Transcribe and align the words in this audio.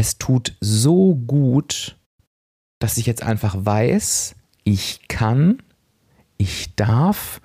es 0.00 0.16
tut 0.16 0.56
so 0.62 1.14
gut, 1.14 1.98
dass 2.78 2.96
ich 2.96 3.04
jetzt 3.04 3.22
einfach 3.22 3.54
weiß, 3.58 4.34
ich 4.64 5.08
kann, 5.08 5.62
ich 6.38 6.74
darf 6.74 7.42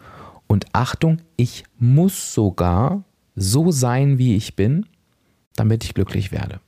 und 0.48 0.68
Achtung, 0.72 1.18
ich 1.36 1.66
muss 1.80 2.34
sogar 2.34 3.04
so 3.36 3.72
sein, 3.72 4.18
wie 4.20 4.38
ich 4.38 4.56
bin, 4.56 4.86
damit 5.58 5.84
ich 5.84 5.96
glücklich 5.96 6.32
werde. 6.32 6.62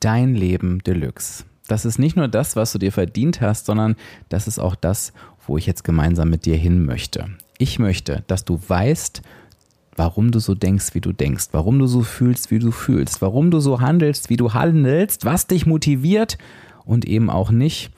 Dein 0.00 0.34
Leben 0.34 0.78
Deluxe. 0.78 1.44
Das 1.68 1.84
ist 1.84 1.98
nicht 1.98 2.16
nur 2.16 2.28
das, 2.28 2.56
was 2.56 2.72
du 2.72 2.78
dir 2.78 2.92
verdient 2.92 3.42
hast, 3.42 3.66
sondern 3.66 3.96
das 4.30 4.48
ist 4.48 4.58
auch 4.58 4.76
das, 4.76 5.12
wo 5.46 5.58
ich 5.58 5.66
jetzt 5.66 5.84
gemeinsam 5.84 6.30
mit 6.30 6.46
dir 6.46 6.56
hin 6.56 6.86
möchte. 6.86 7.28
Ich 7.58 7.78
möchte, 7.78 8.24
dass 8.28 8.46
du 8.46 8.58
weißt, 8.66 9.20
warum 9.96 10.30
du 10.30 10.38
so 10.38 10.54
denkst, 10.54 10.94
wie 10.94 11.00
du 11.00 11.12
denkst, 11.12 11.48
warum 11.52 11.78
du 11.78 11.86
so 11.86 12.02
fühlst, 12.02 12.50
wie 12.50 12.58
du 12.58 12.70
fühlst, 12.70 13.22
warum 13.22 13.50
du 13.50 13.60
so 13.60 13.80
handelst, 13.80 14.30
wie 14.30 14.36
du 14.36 14.52
handelst, 14.52 15.24
was 15.24 15.46
dich 15.46 15.66
motiviert 15.66 16.38
und 16.84 17.04
eben 17.04 17.30
auch 17.30 17.50
nicht 17.50 17.90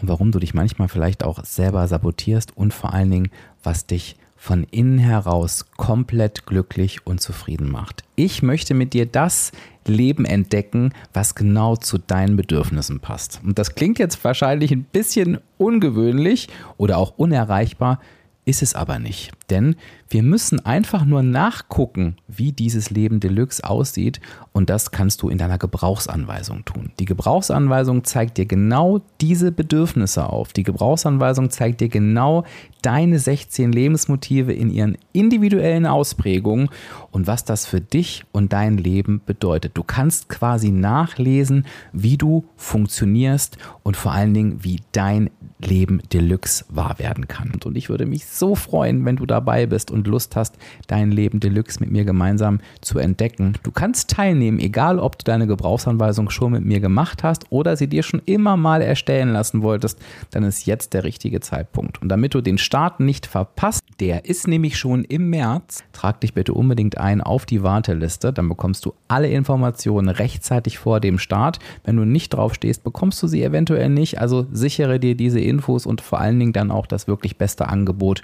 und 0.00 0.08
warum 0.08 0.32
du 0.32 0.38
dich 0.38 0.54
manchmal 0.54 0.88
vielleicht 0.88 1.24
auch 1.24 1.44
selber 1.44 1.86
sabotierst 1.86 2.56
und 2.56 2.74
vor 2.74 2.92
allen 2.92 3.10
Dingen, 3.10 3.30
was 3.62 3.86
dich 3.86 4.16
von 4.42 4.64
innen 4.72 4.98
heraus 4.98 5.66
komplett 5.76 6.46
glücklich 6.46 7.06
und 7.06 7.20
zufrieden 7.20 7.70
macht. 7.70 8.02
Ich 8.16 8.42
möchte 8.42 8.74
mit 8.74 8.92
dir 8.92 9.06
das 9.06 9.52
Leben 9.86 10.24
entdecken, 10.24 10.92
was 11.14 11.36
genau 11.36 11.76
zu 11.76 11.98
deinen 11.98 12.34
Bedürfnissen 12.34 12.98
passt. 12.98 13.40
Und 13.44 13.60
das 13.60 13.76
klingt 13.76 14.00
jetzt 14.00 14.24
wahrscheinlich 14.24 14.72
ein 14.72 14.82
bisschen 14.82 15.38
ungewöhnlich 15.58 16.48
oder 16.76 16.98
auch 16.98 17.14
unerreichbar, 17.16 18.00
ist 18.44 18.62
es 18.62 18.74
aber 18.74 18.98
nicht. 18.98 19.30
Denn 19.52 19.76
wir 20.08 20.22
müssen 20.22 20.64
einfach 20.64 21.04
nur 21.04 21.22
nachgucken, 21.22 22.16
wie 22.26 22.52
dieses 22.52 22.88
Leben 22.88 23.20
Deluxe 23.20 23.62
aussieht 23.62 24.18
und 24.52 24.70
das 24.70 24.90
kannst 24.90 25.20
du 25.20 25.28
in 25.28 25.36
deiner 25.36 25.58
Gebrauchsanweisung 25.58 26.64
tun. 26.64 26.90
Die 26.98 27.04
Gebrauchsanweisung 27.04 28.04
zeigt 28.04 28.38
dir 28.38 28.46
genau 28.46 29.02
diese 29.20 29.52
Bedürfnisse 29.52 30.28
auf. 30.28 30.54
Die 30.54 30.62
Gebrauchsanweisung 30.62 31.50
zeigt 31.50 31.82
dir 31.82 31.88
genau 31.88 32.44
deine 32.80 33.18
16 33.18 33.72
Lebensmotive 33.72 34.52
in 34.54 34.70
ihren 34.70 34.96
individuellen 35.12 35.86
Ausprägungen 35.86 36.70
und 37.10 37.26
was 37.26 37.44
das 37.44 37.66
für 37.66 37.80
dich 37.80 38.24
und 38.32 38.52
dein 38.54 38.78
Leben 38.78 39.20
bedeutet. 39.24 39.72
Du 39.74 39.82
kannst 39.82 40.28
quasi 40.30 40.70
nachlesen, 40.70 41.66
wie 41.92 42.16
du 42.16 42.44
funktionierst 42.56 43.58
und 43.82 43.96
vor 43.96 44.12
allen 44.12 44.34
Dingen, 44.34 44.64
wie 44.64 44.80
dein 44.92 45.30
Leben 45.60 46.02
Deluxe 46.12 46.64
wahr 46.68 46.98
werden 46.98 47.28
kann. 47.28 47.52
Und 47.64 47.76
ich 47.76 47.88
würde 47.88 48.06
mich 48.06 48.26
so 48.26 48.54
freuen, 48.54 49.04
wenn 49.04 49.16
du 49.16 49.26
dabei 49.42 49.66
bist 49.66 49.90
und 49.90 50.06
Lust 50.06 50.36
hast, 50.36 50.56
dein 50.86 51.10
Leben 51.10 51.40
Deluxe 51.40 51.80
mit 51.80 51.90
mir 51.90 52.04
gemeinsam 52.04 52.60
zu 52.80 53.00
entdecken. 53.00 53.54
Du 53.64 53.72
kannst 53.72 54.10
teilnehmen, 54.10 54.60
egal 54.60 55.00
ob 55.00 55.18
du 55.18 55.24
deine 55.24 55.48
Gebrauchsanweisung 55.48 56.30
schon 56.30 56.52
mit 56.52 56.64
mir 56.64 56.78
gemacht 56.78 57.24
hast 57.24 57.50
oder 57.50 57.76
sie 57.76 57.88
dir 57.88 58.04
schon 58.04 58.22
immer 58.24 58.56
mal 58.56 58.82
erstellen 58.82 59.30
lassen 59.30 59.62
wolltest, 59.62 59.98
dann 60.30 60.44
ist 60.44 60.64
jetzt 60.66 60.94
der 60.94 61.02
richtige 61.02 61.40
Zeitpunkt. 61.40 62.00
Und 62.00 62.08
damit 62.08 62.34
du 62.34 62.40
den 62.40 62.58
Start 62.58 63.00
nicht 63.00 63.26
verpasst, 63.26 63.82
der 63.98 64.26
ist 64.26 64.46
nämlich 64.46 64.78
schon 64.78 65.04
im 65.04 65.30
März, 65.30 65.82
trag 65.92 66.20
dich 66.20 66.34
bitte 66.34 66.54
unbedingt 66.54 66.98
ein 66.98 67.20
auf 67.20 67.44
die 67.44 67.64
Warteliste, 67.64 68.32
dann 68.32 68.48
bekommst 68.48 68.84
du 68.84 68.94
alle 69.08 69.28
Informationen 69.28 70.08
rechtzeitig 70.08 70.78
vor 70.78 71.00
dem 71.00 71.18
Start. 71.18 71.58
Wenn 71.84 71.96
du 71.96 72.04
nicht 72.04 72.34
drauf 72.34 72.54
stehst, 72.54 72.84
bekommst 72.84 73.20
du 73.22 73.26
sie 73.26 73.42
eventuell 73.42 73.88
nicht, 73.88 74.20
also 74.20 74.46
sichere 74.52 75.00
dir 75.00 75.16
diese 75.16 75.40
Infos 75.40 75.84
und 75.84 76.00
vor 76.00 76.20
allen 76.20 76.38
Dingen 76.38 76.52
dann 76.52 76.70
auch 76.70 76.86
das 76.86 77.08
wirklich 77.08 77.38
beste 77.38 77.68
Angebot. 77.68 78.22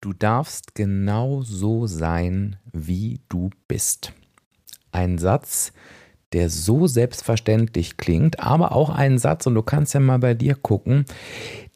Du 0.00 0.12
darfst 0.12 0.74
genau 0.74 1.42
so 1.42 1.86
sein, 1.86 2.56
wie 2.72 3.20
du 3.28 3.50
bist. 3.68 4.12
Ein 4.92 5.18
Satz, 5.18 5.72
der 6.32 6.48
so 6.48 6.86
selbstverständlich 6.86 7.96
klingt, 7.96 8.40
aber 8.40 8.72
auch 8.72 8.90
ein 8.90 9.18
Satz, 9.18 9.46
und 9.46 9.54
du 9.54 9.62
kannst 9.62 9.94
ja 9.94 10.00
mal 10.00 10.18
bei 10.18 10.34
dir 10.34 10.54
gucken, 10.54 11.04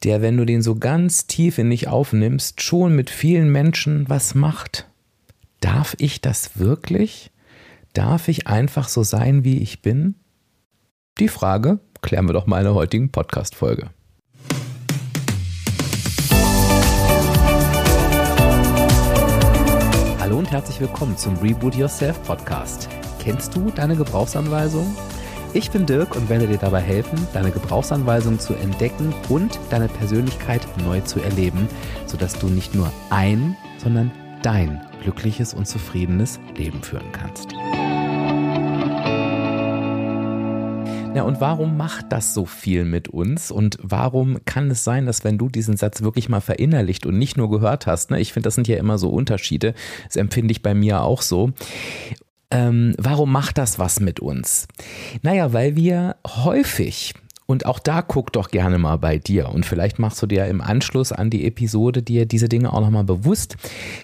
der, 0.04 0.22
wenn 0.22 0.36
du 0.36 0.44
den 0.44 0.62
so 0.62 0.76
ganz 0.76 1.26
tief 1.26 1.58
in 1.58 1.70
dich 1.70 1.88
aufnimmst, 1.88 2.62
schon 2.62 2.94
mit 2.94 3.10
vielen 3.10 3.50
Menschen 3.50 4.08
was 4.08 4.34
macht. 4.34 4.88
Darf 5.64 5.96
ich 5.96 6.20
das 6.20 6.58
wirklich? 6.58 7.30
Darf 7.94 8.28
ich 8.28 8.46
einfach 8.46 8.86
so 8.86 9.02
sein, 9.02 9.44
wie 9.44 9.62
ich 9.62 9.80
bin? 9.80 10.16
Die 11.18 11.28
Frage 11.28 11.80
klären 12.02 12.26
wir 12.26 12.34
doch 12.34 12.46
mal 12.46 12.58
in 12.58 12.64
der 12.64 12.74
heutigen 12.74 13.10
Podcast-Folge. 13.10 13.88
Hallo 20.20 20.36
und 20.36 20.50
herzlich 20.50 20.80
willkommen 20.80 21.16
zum 21.16 21.34
Reboot 21.38 21.74
Yourself 21.76 22.22
Podcast. 22.24 22.90
Kennst 23.18 23.56
du 23.56 23.70
deine 23.70 23.96
Gebrauchsanweisung? 23.96 24.94
Ich 25.54 25.70
bin 25.70 25.86
Dirk 25.86 26.14
und 26.14 26.28
werde 26.28 26.46
dir 26.46 26.58
dabei 26.58 26.82
helfen, 26.82 27.26
deine 27.32 27.50
Gebrauchsanweisung 27.50 28.38
zu 28.38 28.52
entdecken 28.52 29.14
und 29.30 29.58
deine 29.70 29.88
Persönlichkeit 29.88 30.60
neu 30.84 31.00
zu 31.00 31.20
erleben, 31.20 31.70
sodass 32.04 32.38
du 32.38 32.48
nicht 32.48 32.74
nur 32.74 32.92
ein, 33.08 33.56
sondern 33.78 34.12
dein 34.42 34.84
glückliches 35.04 35.54
und 35.54 35.68
zufriedenes 35.68 36.40
Leben 36.56 36.82
führen 36.82 37.12
kannst. 37.12 37.52
Ja, 41.14 41.22
und 41.22 41.40
warum 41.40 41.76
macht 41.76 42.06
das 42.10 42.34
so 42.34 42.44
viel 42.44 42.84
mit 42.84 43.08
uns? 43.08 43.52
Und 43.52 43.78
warum 43.80 44.44
kann 44.46 44.70
es 44.70 44.82
sein, 44.82 45.06
dass 45.06 45.22
wenn 45.22 45.38
du 45.38 45.48
diesen 45.48 45.76
Satz 45.76 46.02
wirklich 46.02 46.28
mal 46.28 46.40
verinnerlicht 46.40 47.06
und 47.06 47.16
nicht 47.16 47.36
nur 47.36 47.50
gehört 47.50 47.86
hast, 47.86 48.10
ne, 48.10 48.18
ich 48.18 48.32
finde, 48.32 48.48
das 48.48 48.56
sind 48.56 48.66
ja 48.66 48.78
immer 48.78 48.98
so 48.98 49.10
Unterschiede, 49.10 49.74
das 50.06 50.16
empfinde 50.16 50.50
ich 50.50 50.62
bei 50.62 50.74
mir 50.74 51.02
auch 51.02 51.22
so. 51.22 51.52
Ähm, 52.50 52.94
warum 52.98 53.30
macht 53.30 53.58
das 53.58 53.78
was 53.78 54.00
mit 54.00 54.18
uns? 54.18 54.66
Naja, 55.22 55.52
weil 55.52 55.76
wir 55.76 56.16
häufig 56.26 57.14
und 57.46 57.66
auch 57.66 57.78
da 57.78 58.02
guck 58.02 58.32
doch 58.32 58.50
gerne 58.50 58.78
mal 58.78 58.96
bei 58.96 59.18
dir. 59.18 59.50
Und 59.50 59.66
vielleicht 59.66 59.98
machst 59.98 60.22
du 60.22 60.26
dir 60.26 60.46
im 60.46 60.60
Anschluss 60.60 61.12
an 61.12 61.30
die 61.30 61.46
Episode 61.46 62.02
dir 62.02 62.26
diese 62.26 62.48
Dinge 62.48 62.72
auch 62.72 62.80
nochmal 62.80 63.04
bewusst. 63.04 63.56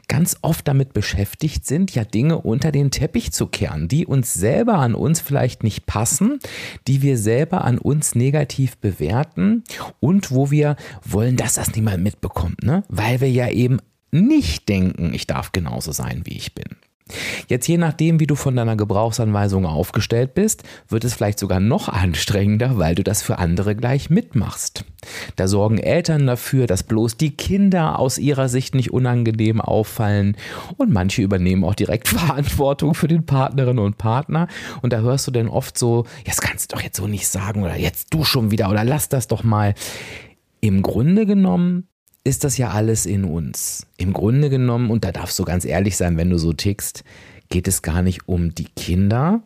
Ganz 0.08 0.36
oft 0.42 0.68
damit 0.68 0.92
beschäftigt 0.92 1.66
sind, 1.66 1.94
ja 1.94 2.04
Dinge 2.04 2.38
unter 2.38 2.72
den 2.72 2.90
Teppich 2.90 3.32
zu 3.32 3.46
kehren, 3.46 3.88
die 3.88 4.06
uns 4.06 4.34
selber 4.34 4.74
an 4.74 4.94
uns 4.94 5.20
vielleicht 5.20 5.62
nicht 5.62 5.86
passen, 5.86 6.38
die 6.86 7.02
wir 7.02 7.16
selber 7.16 7.64
an 7.64 7.78
uns 7.78 8.14
negativ 8.14 8.76
bewerten 8.76 9.64
und 10.00 10.30
wo 10.30 10.50
wir 10.50 10.76
wollen, 11.04 11.36
dass 11.36 11.54
das 11.54 11.74
niemand 11.74 12.02
mitbekommt, 12.02 12.62
ne? 12.62 12.84
Weil 12.88 13.20
wir 13.20 13.30
ja 13.30 13.48
eben 13.48 13.78
nicht 14.12 14.68
denken, 14.68 15.14
ich 15.14 15.26
darf 15.26 15.52
genauso 15.52 15.92
sein, 15.92 16.22
wie 16.24 16.36
ich 16.36 16.54
bin. 16.54 16.76
Jetzt 17.48 17.66
je 17.66 17.78
nachdem, 17.78 18.21
wie 18.21 18.26
du 18.26 18.34
von 18.34 18.56
deiner 18.56 18.76
Gebrauchsanweisung 18.76 19.66
aufgestellt 19.66 20.34
bist, 20.34 20.62
wird 20.88 21.04
es 21.04 21.15
vielleicht 21.15 21.38
sogar 21.38 21.60
noch 21.60 21.88
anstrengender, 21.88 22.78
weil 22.78 22.94
du 22.94 23.03
das 23.03 23.22
für 23.22 23.38
andere 23.38 23.75
gleich 23.76 24.10
mitmachst. 24.10 24.84
Da 25.37 25.48
sorgen 25.48 25.78
Eltern 25.78 26.26
dafür, 26.26 26.66
dass 26.66 26.82
bloß 26.82 27.16
die 27.16 27.37
Kinder 27.37 27.98
aus 27.98 28.19
ihrer 28.19 28.48
Sicht 28.48 28.75
nicht 28.75 28.93
unangenehm 28.93 29.60
auffallen 29.60 30.37
und 30.76 30.93
manche 30.93 31.22
übernehmen 31.22 31.65
auch 31.65 31.75
direkt 31.75 32.09
Verantwortung 32.21 32.94
für 32.94 33.09
den 33.09 33.27
Partnerin 33.27 33.78
und 33.78 33.98
Partner 33.98 34.48
und 34.82 34.92
da 34.92 35.00
hörst 35.00 35.27
du 35.27 35.31
dann 35.31 35.48
oft 35.48 35.78
so, 35.78 36.04
jetzt 36.27 36.42
kannst 36.42 36.71
du 36.72 36.77
doch 36.77 36.82
jetzt 36.82 36.97
so 36.97 37.06
nicht 37.06 37.28
sagen 37.28 37.62
oder 37.62 37.77
jetzt 37.77 38.12
du 38.12 38.25
schon 38.25 38.50
wieder 38.50 38.71
oder 38.71 38.84
lass 38.84 39.09
das 39.09 39.28
doch 39.28 39.42
mal. 39.42 39.75
Im 40.62 40.82
Grunde 40.82 41.25
genommen 41.25 41.89
ist 42.25 42.44
das 42.44 42.58
ja 42.58 42.70
alles 42.70 43.06
in 43.06 43.25
uns. 43.25 43.86
Im 43.97 44.12
Grunde 44.12 44.50
genommen, 44.50 44.91
und 44.91 45.04
da 45.04 45.12
darfst 45.12 45.38
du 45.38 45.44
ganz 45.44 45.64
ehrlich 45.64 45.97
sein, 45.97 46.16
wenn 46.16 46.31
du 46.31 46.38
so 46.38 46.53
tickst, 46.53 47.04
geht 47.48 47.66
es 47.66 47.82
gar 47.82 48.03
nicht 48.03 48.28
um 48.28 48.54
die 48.54 48.69
Kinder 48.76 49.42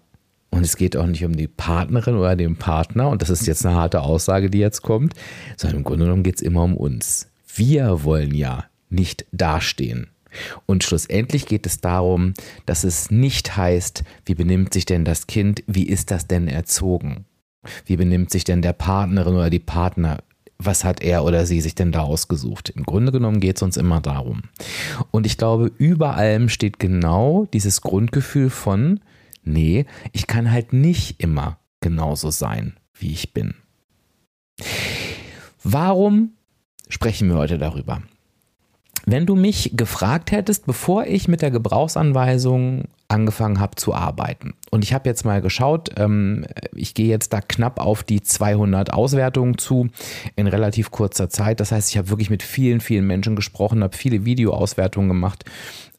und 0.50 0.64
es 0.64 0.76
geht 0.76 0.96
auch 0.96 1.06
nicht 1.06 1.24
um 1.24 1.36
die 1.36 1.48
Partnerin 1.48 2.16
oder 2.16 2.36
den 2.36 2.56
Partner, 2.56 3.08
und 3.08 3.22
das 3.22 3.30
ist 3.30 3.46
jetzt 3.46 3.64
eine 3.66 3.74
harte 3.74 4.02
Aussage, 4.02 4.50
die 4.50 4.58
jetzt 4.58 4.82
kommt, 4.82 5.14
sondern 5.56 5.78
im 5.78 5.84
Grunde 5.84 6.04
genommen 6.04 6.22
geht 6.22 6.36
es 6.36 6.42
immer 6.42 6.62
um 6.62 6.76
uns. 6.76 7.28
Wir 7.56 8.04
wollen 8.04 8.34
ja 8.34 8.64
nicht 8.90 9.26
dastehen. 9.32 10.08
Und 10.66 10.82
schlussendlich 10.82 11.46
geht 11.46 11.66
es 11.66 11.80
darum, 11.80 12.34
dass 12.66 12.84
es 12.84 13.10
nicht 13.10 13.56
heißt, 13.56 14.02
wie 14.26 14.34
benimmt 14.34 14.72
sich 14.72 14.84
denn 14.84 15.04
das 15.04 15.26
Kind, 15.26 15.62
wie 15.66 15.84
ist 15.84 16.10
das 16.10 16.26
denn 16.26 16.48
erzogen? 16.48 17.24
Wie 17.86 17.96
benimmt 17.96 18.30
sich 18.30 18.44
denn 18.44 18.60
der 18.60 18.72
Partnerin 18.72 19.34
oder 19.34 19.50
die 19.50 19.60
Partner? 19.60 20.18
Was 20.58 20.84
hat 20.84 21.02
er 21.02 21.24
oder 21.24 21.46
sie 21.46 21.60
sich 21.60 21.74
denn 21.74 21.92
da 21.92 22.02
ausgesucht? 22.02 22.70
Im 22.70 22.84
Grunde 22.84 23.12
genommen 23.12 23.40
geht 23.40 23.56
es 23.56 23.62
uns 23.62 23.76
immer 23.76 24.00
darum. 24.00 24.42
Und 25.10 25.26
ich 25.26 25.36
glaube, 25.36 25.70
über 25.78 26.14
allem 26.16 26.48
steht 26.48 26.78
genau 26.78 27.46
dieses 27.52 27.80
Grundgefühl 27.80 28.50
von, 28.50 29.00
nee, 29.42 29.86
ich 30.12 30.26
kann 30.26 30.50
halt 30.50 30.72
nicht 30.72 31.20
immer 31.20 31.58
genauso 31.80 32.30
sein, 32.30 32.74
wie 32.94 33.12
ich 33.12 33.32
bin. 33.32 33.54
Warum 35.62 36.32
sprechen 36.88 37.28
wir 37.28 37.36
heute 37.36 37.58
darüber? 37.58 38.02
Wenn 39.06 39.26
du 39.26 39.36
mich 39.36 39.72
gefragt 39.74 40.32
hättest, 40.32 40.66
bevor 40.66 41.04
ich 41.04 41.28
mit 41.28 41.42
der 41.42 41.50
Gebrauchsanweisung 41.50 42.84
angefangen 43.08 43.60
habe 43.60 43.76
zu 43.76 43.94
arbeiten, 43.94 44.54
und 44.70 44.82
ich 44.82 44.94
habe 44.94 45.08
jetzt 45.08 45.24
mal 45.24 45.42
geschaut, 45.42 45.90
ähm, 45.96 46.46
ich 46.74 46.94
gehe 46.94 47.08
jetzt 47.08 47.32
da 47.32 47.40
knapp 47.40 47.80
auf 47.80 48.02
die 48.02 48.22
200 48.22 48.92
Auswertungen 48.92 49.58
zu 49.58 49.88
in 50.36 50.46
relativ 50.46 50.90
kurzer 50.90 51.28
Zeit. 51.28 51.60
Das 51.60 51.70
heißt, 51.70 51.90
ich 51.90 51.98
habe 51.98 52.08
wirklich 52.08 52.30
mit 52.30 52.42
vielen, 52.42 52.80
vielen 52.80 53.06
Menschen 53.06 53.36
gesprochen, 53.36 53.82
habe 53.82 53.96
viele 53.96 54.24
Videoauswertungen 54.24 55.08
gemacht 55.08 55.44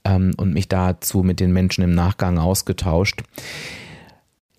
ähm, 0.04 0.34
und 0.38 0.54
mich 0.54 0.68
dazu 0.68 1.22
mit 1.22 1.40
den 1.40 1.54
Menschen 1.54 1.84
im 1.84 1.92
Nachgang 1.92 2.40
ausgetauscht. 2.40 3.24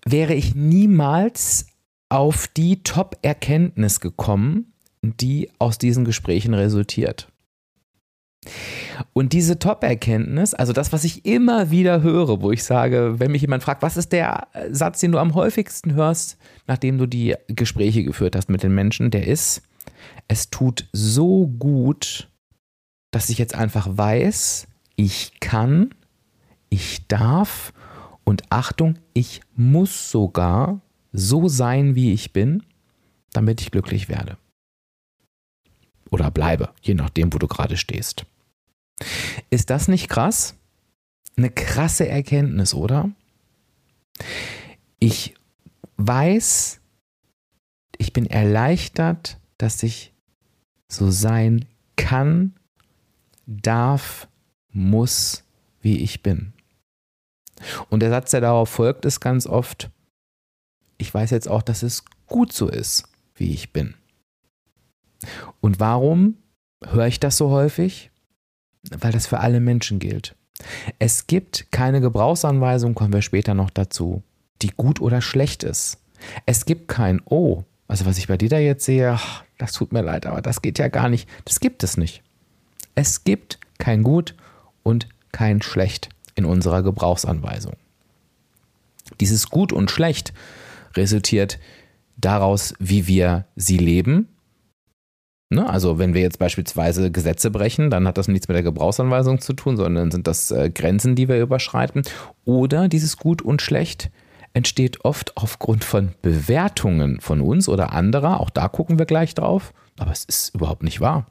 Wäre 0.05 0.33
ich 0.33 0.55
niemals 0.55 1.67
auf 2.09 2.47
die 2.47 2.81
Top-Erkenntnis 2.81 3.99
gekommen, 3.99 4.71
die 5.01 5.49
aus 5.59 5.77
diesen 5.77 6.05
Gesprächen 6.05 6.53
resultiert. 6.53 7.27
Und 9.13 9.33
diese 9.33 9.59
Top-Erkenntnis, 9.59 10.53
also 10.53 10.73
das, 10.73 10.91
was 10.93 11.03
ich 11.03 11.25
immer 11.25 11.71
wieder 11.71 12.01
höre, 12.01 12.41
wo 12.41 12.51
ich 12.51 12.63
sage, 12.63 13.15
wenn 13.17 13.31
mich 13.31 13.41
jemand 13.41 13.63
fragt, 13.63 13.81
was 13.81 13.97
ist 13.97 14.11
der 14.11 14.47
Satz, 14.71 14.99
den 14.99 15.11
du 15.11 15.19
am 15.19 15.35
häufigsten 15.35 15.93
hörst, 15.93 16.37
nachdem 16.67 16.97
du 16.97 17.05
die 17.05 17.35
Gespräche 17.47 18.03
geführt 18.03 18.35
hast 18.35 18.49
mit 18.49 18.63
den 18.63 18.73
Menschen, 18.73 19.11
der 19.11 19.27
ist, 19.27 19.61
es 20.27 20.49
tut 20.49 20.87
so 20.91 21.47
gut, 21.47 22.29
dass 23.11 23.29
ich 23.29 23.37
jetzt 23.37 23.55
einfach 23.55 23.87
weiß, 23.89 24.67
ich 24.95 25.39
kann, 25.39 25.93
ich 26.69 27.07
darf 27.07 27.73
und 28.23 28.43
Achtung, 28.49 28.97
ich 29.13 29.41
muss 29.55 30.11
sogar 30.11 30.81
so 31.13 31.47
sein, 31.47 31.95
wie 31.95 32.13
ich 32.13 32.33
bin, 32.33 32.63
damit 33.31 33.61
ich 33.61 33.71
glücklich 33.71 34.09
werde. 34.09 34.37
Oder 36.09 36.31
bleibe, 36.31 36.69
je 36.81 36.93
nachdem, 36.93 37.33
wo 37.33 37.37
du 37.37 37.47
gerade 37.47 37.77
stehst. 37.77 38.25
Ist 39.49 39.69
das 39.69 39.87
nicht 39.87 40.09
krass? 40.09 40.55
Eine 41.35 41.51
krasse 41.51 42.07
Erkenntnis, 42.07 42.73
oder? 42.73 43.11
Ich 44.99 45.35
weiß, 45.97 46.79
ich 47.97 48.13
bin 48.13 48.25
erleichtert, 48.25 49.39
dass 49.57 49.83
ich 49.83 50.13
so 50.87 51.11
sein 51.11 51.65
kann, 51.95 52.55
darf, 53.45 54.27
muss, 54.71 55.43
wie 55.81 56.01
ich 56.01 56.23
bin. 56.23 56.53
Und 57.89 58.01
der 58.01 58.09
Satz, 58.09 58.31
der 58.31 58.41
darauf 58.41 58.69
folgt, 58.69 59.05
ist 59.05 59.19
ganz 59.19 59.47
oft, 59.47 59.89
ich 60.97 61.13
weiß 61.13 61.31
jetzt 61.31 61.47
auch, 61.47 61.61
dass 61.61 61.83
es 61.83 62.03
gut 62.27 62.53
so 62.53 62.67
ist, 62.67 63.07
wie 63.35 63.51
ich 63.51 63.73
bin. 63.73 63.95
Und 65.61 65.79
warum 65.79 66.37
höre 66.83 67.07
ich 67.07 67.19
das 67.19 67.37
so 67.37 67.49
häufig? 67.49 68.11
Weil 68.97 69.11
das 69.11 69.27
für 69.27 69.39
alle 69.39 69.59
Menschen 69.59 69.99
gilt. 69.99 70.35
Es 70.99 71.27
gibt 71.27 71.71
keine 71.71 72.01
Gebrauchsanweisung, 72.01 72.95
kommen 72.95 73.13
wir 73.13 73.21
später 73.21 73.53
noch 73.53 73.69
dazu, 73.69 74.23
die 74.61 74.71
gut 74.75 75.01
oder 75.01 75.21
schlecht 75.21 75.63
ist. 75.63 75.99
Es 76.45 76.65
gibt 76.65 76.87
kein 76.87 77.21
Oh, 77.25 77.63
also 77.87 78.05
was 78.05 78.17
ich 78.17 78.27
bei 78.27 78.37
dir 78.37 78.49
da 78.49 78.57
jetzt 78.57 78.85
sehe, 78.85 79.11
ach, 79.11 79.43
das 79.57 79.71
tut 79.71 79.91
mir 79.91 80.01
leid, 80.01 80.25
aber 80.25 80.41
das 80.41 80.61
geht 80.61 80.79
ja 80.79 80.87
gar 80.87 81.09
nicht. 81.09 81.29
Das 81.45 81.59
gibt 81.59 81.83
es 81.83 81.97
nicht. 81.97 82.23
Es 82.95 83.23
gibt 83.23 83.59
kein 83.77 84.03
Gut 84.03 84.35
und 84.83 85.07
kein 85.31 85.61
Schlecht 85.61 86.09
in 86.35 86.45
unserer 86.45 86.83
Gebrauchsanweisung. 86.83 87.73
Dieses 89.19 89.49
Gut 89.49 89.71
und 89.71 89.91
Schlecht 89.91 90.33
resultiert 90.95 91.59
daraus, 92.17 92.73
wie 92.79 93.07
wir 93.07 93.45
sie 93.55 93.77
leben. 93.77 94.27
Ne? 95.49 95.67
Also 95.67 95.97
wenn 95.97 96.13
wir 96.13 96.21
jetzt 96.21 96.39
beispielsweise 96.39 97.09
Gesetze 97.11 97.51
brechen, 97.51 97.89
dann 97.89 98.07
hat 98.07 98.17
das 98.17 98.27
nichts 98.27 98.47
mit 98.47 98.55
der 98.55 98.63
Gebrauchsanweisung 98.63 99.39
zu 99.39 99.53
tun, 99.53 99.77
sondern 99.77 100.11
sind 100.11 100.27
das 100.27 100.51
äh, 100.51 100.69
Grenzen, 100.69 101.15
die 101.15 101.29
wir 101.29 101.39
überschreiten. 101.39 102.03
Oder 102.43 102.89
dieses 102.89 103.17
Gut 103.17 103.41
und 103.41 103.61
Schlecht 103.61 104.11
entsteht 104.53 105.05
oft 105.05 105.37
aufgrund 105.37 105.83
von 105.83 106.11
Bewertungen 106.21 107.21
von 107.21 107.41
uns 107.41 107.69
oder 107.69 107.93
anderer. 107.93 108.41
Auch 108.41 108.49
da 108.49 108.67
gucken 108.67 108.99
wir 108.99 109.05
gleich 109.05 109.35
drauf. 109.35 109.73
Aber 109.97 110.11
es 110.11 110.25
ist 110.25 110.53
überhaupt 110.53 110.83
nicht 110.83 110.99
wahr. 110.99 111.27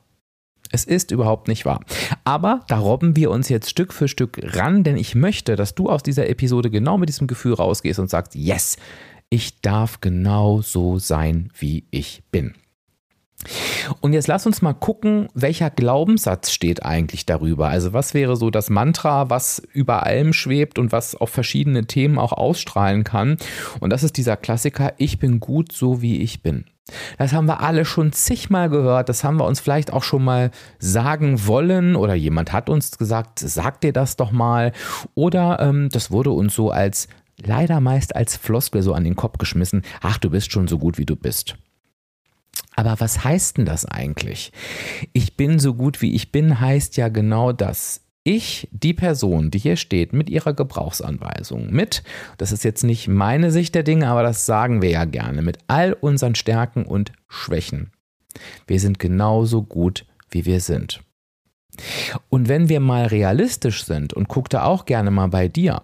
Es 0.73 0.85
ist 0.85 1.11
überhaupt 1.11 1.47
nicht 1.47 1.65
wahr. 1.65 1.81
Aber 2.25 2.63
da 2.69 2.79
robben 2.79 3.17
wir 3.17 3.31
uns 3.31 3.49
jetzt 3.49 3.71
Stück 3.71 3.93
für 3.93 4.09
Stück 4.09 4.41
ran, 4.43 4.83
denn 4.83 4.97
ich 4.97 5.15
möchte, 5.15 5.57
dass 5.57 5.75
du 5.75 5.89
aus 5.89 6.03
dieser 6.03 6.29
Episode 6.29 6.71
genau 6.71 6.99
mit 6.99 7.09
diesem 7.09 7.27
Gefühl 7.27 7.55
rausgehst 7.55 8.01
und 8.01 8.11
sagst, 8.11 8.35
yes, 8.35 8.77
ich 9.29 9.61
darf 9.61 10.01
genau 10.01 10.63
so 10.63 10.99
sein, 10.99 11.51
wie 11.57 11.87
ich 11.91 12.23
bin. 12.31 12.55
Und 14.01 14.13
jetzt 14.13 14.27
lass 14.27 14.47
uns 14.47 14.63
mal 14.63 14.73
gucken, 14.73 15.29
welcher 15.35 15.71
Glaubenssatz 15.71 16.51
steht 16.51 16.85
eigentlich 16.85 17.27
darüber. 17.27 17.69
Also 17.69 17.93
was 17.93 18.15
wäre 18.15 18.37
so 18.37 18.51
das 18.51 18.71
Mantra, 18.71 19.31
was 19.31 19.63
über 19.73 20.05
allem 20.05 20.33
schwebt 20.33 20.79
und 20.79 20.93
was 20.93 21.15
auf 21.15 21.31
verschiedene 21.31 21.87
Themen 21.87 22.19
auch 22.19 22.33
ausstrahlen 22.33 23.05
kann. 23.05 23.37
Und 23.81 23.91
das 23.91 24.03
ist 24.03 24.17
dieser 24.17 24.37
Klassiker, 24.37 24.95
ich 24.97 25.19
bin 25.19 25.41
gut 25.41 25.73
so, 25.73 26.03
wie 26.03 26.21
ich 26.23 26.43
bin. 26.43 26.65
Das 27.19 27.33
haben 27.33 27.47
wir 27.47 27.61
alle 27.61 27.85
schon 27.85 28.13
zigmal 28.13 28.71
gehört, 28.71 29.09
das 29.09 29.25
haben 29.25 29.39
wir 29.39 29.45
uns 29.45 29.59
vielleicht 29.59 29.93
auch 29.93 30.05
schon 30.05 30.23
mal 30.23 30.53
sagen 30.79 31.45
wollen 31.47 31.97
oder 31.97 32.15
jemand 32.15 32.53
hat 32.53 32.71
uns 32.71 32.97
gesagt, 32.97 33.41
sag 33.41 33.81
dir 33.81 33.93
das 33.93 34.17
doch 34.17 34.31
mal. 34.31 34.73
Oder 35.15 35.59
ähm, 35.61 35.89
das 35.91 36.13
wurde 36.13 36.31
uns 36.31 36.55
so 36.55 36.71
als, 36.71 37.09
leider 37.45 37.81
meist 37.81 38.15
als 38.15 38.37
Floskel 38.37 38.83
so 38.83 38.93
an 38.93 39.03
den 39.03 39.17
Kopf 39.17 39.39
geschmissen, 39.39 39.83
ach, 40.01 40.19
du 40.19 40.31
bist 40.31 40.53
schon 40.53 40.69
so 40.69 40.79
gut, 40.79 40.97
wie 40.97 41.07
du 41.07 41.17
bist. 41.17 41.57
Aber 42.77 43.01
was 43.01 43.25
heißt 43.25 43.59
denn 43.59 43.65
das 43.65 43.87
eigentlich? 43.87 44.53
Ich 45.13 45.37
bin 45.37 45.59
so 45.59 45.75
gut, 45.75 46.03
wie 46.03 46.15
ich 46.15 46.31
bin, 46.31 46.61
heißt 46.61 46.97
ja 46.97 47.09
genau 47.09 47.53
das 47.53 48.07
ich, 48.27 48.69
die 48.73 48.93
Person, 48.93 49.53
die 49.53 49.59
hier 49.59 49.77
steht, 49.77 50.13
mit 50.13 50.29
ihrer 50.29 50.53
Gebrauchsanweisung, 50.53 51.71
mit, 51.71 52.03
das 52.39 52.51
ist 52.51 52.65
jetzt 52.65 52.83
nicht 52.83 53.07
meine 53.07 53.53
Sicht 53.53 53.75
der 53.77 53.85
Dinge, 53.85 54.09
aber 54.09 54.25
das 54.25 54.47
sagen 54.47 54.83
wir 54.83 54.91
ja 54.91 55.05
gerne, 55.05 55.43
mit 55.43 55.59
all 55.69 55.93
unseren 55.93 56.35
Stärken 56.35 56.85
und 56.85 57.13
Schwächen. 57.29 57.93
Wir 58.67 58.81
sind 58.81 58.99
genauso 58.99 59.63
gut, 59.63 60.07
wie 60.29 60.45
wir 60.45 60.61
sind. 60.61 61.05
Und 62.29 62.49
wenn 62.49 62.69
wir 62.69 62.81
mal 62.81 63.07
realistisch 63.07 63.85
sind 63.85 64.13
und 64.13 64.27
guck 64.27 64.51
da 64.51 64.65
auch 64.65 64.87
gerne 64.87 65.13
mal 65.13 65.29
bei 65.29 65.47
dir, 65.47 65.81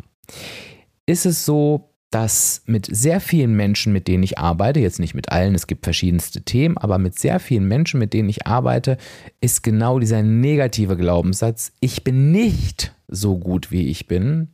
ist 1.07 1.27
es 1.27 1.45
so, 1.45 1.92
dass 2.13 2.63
mit 2.67 2.87
sehr 2.95 3.21
vielen 3.21 3.55
Menschen, 3.55 3.93
mit 3.93 4.07
denen 4.07 4.23
ich 4.23 4.39
arbeite, 4.39 4.81
jetzt 4.81 5.01
nicht 5.01 5.15
mit 5.15 5.33
allen, 5.33 5.55
es 5.55 5.67
gibt 5.67 5.85
verschiedenste 5.85 6.43
Themen, 6.43 6.77
aber 6.77 6.99
mit 6.99 7.19
sehr 7.19 7.41
vielen 7.41 7.67
Menschen, 7.67 7.99
mit 7.99 8.13
denen 8.13 8.29
ich 8.29 8.47
arbeite, 8.47 8.99
ist 9.41 9.63
genau 9.63 9.99
dieser 9.99 10.23
negative 10.23 10.97
Glaubenssatz, 10.97 11.73
ich 11.81 12.05
bin 12.05 12.31
nicht 12.31 12.95
so 13.09 13.39
gut, 13.39 13.71
wie 13.71 13.89
ich 13.89 14.07
bin, 14.09 14.49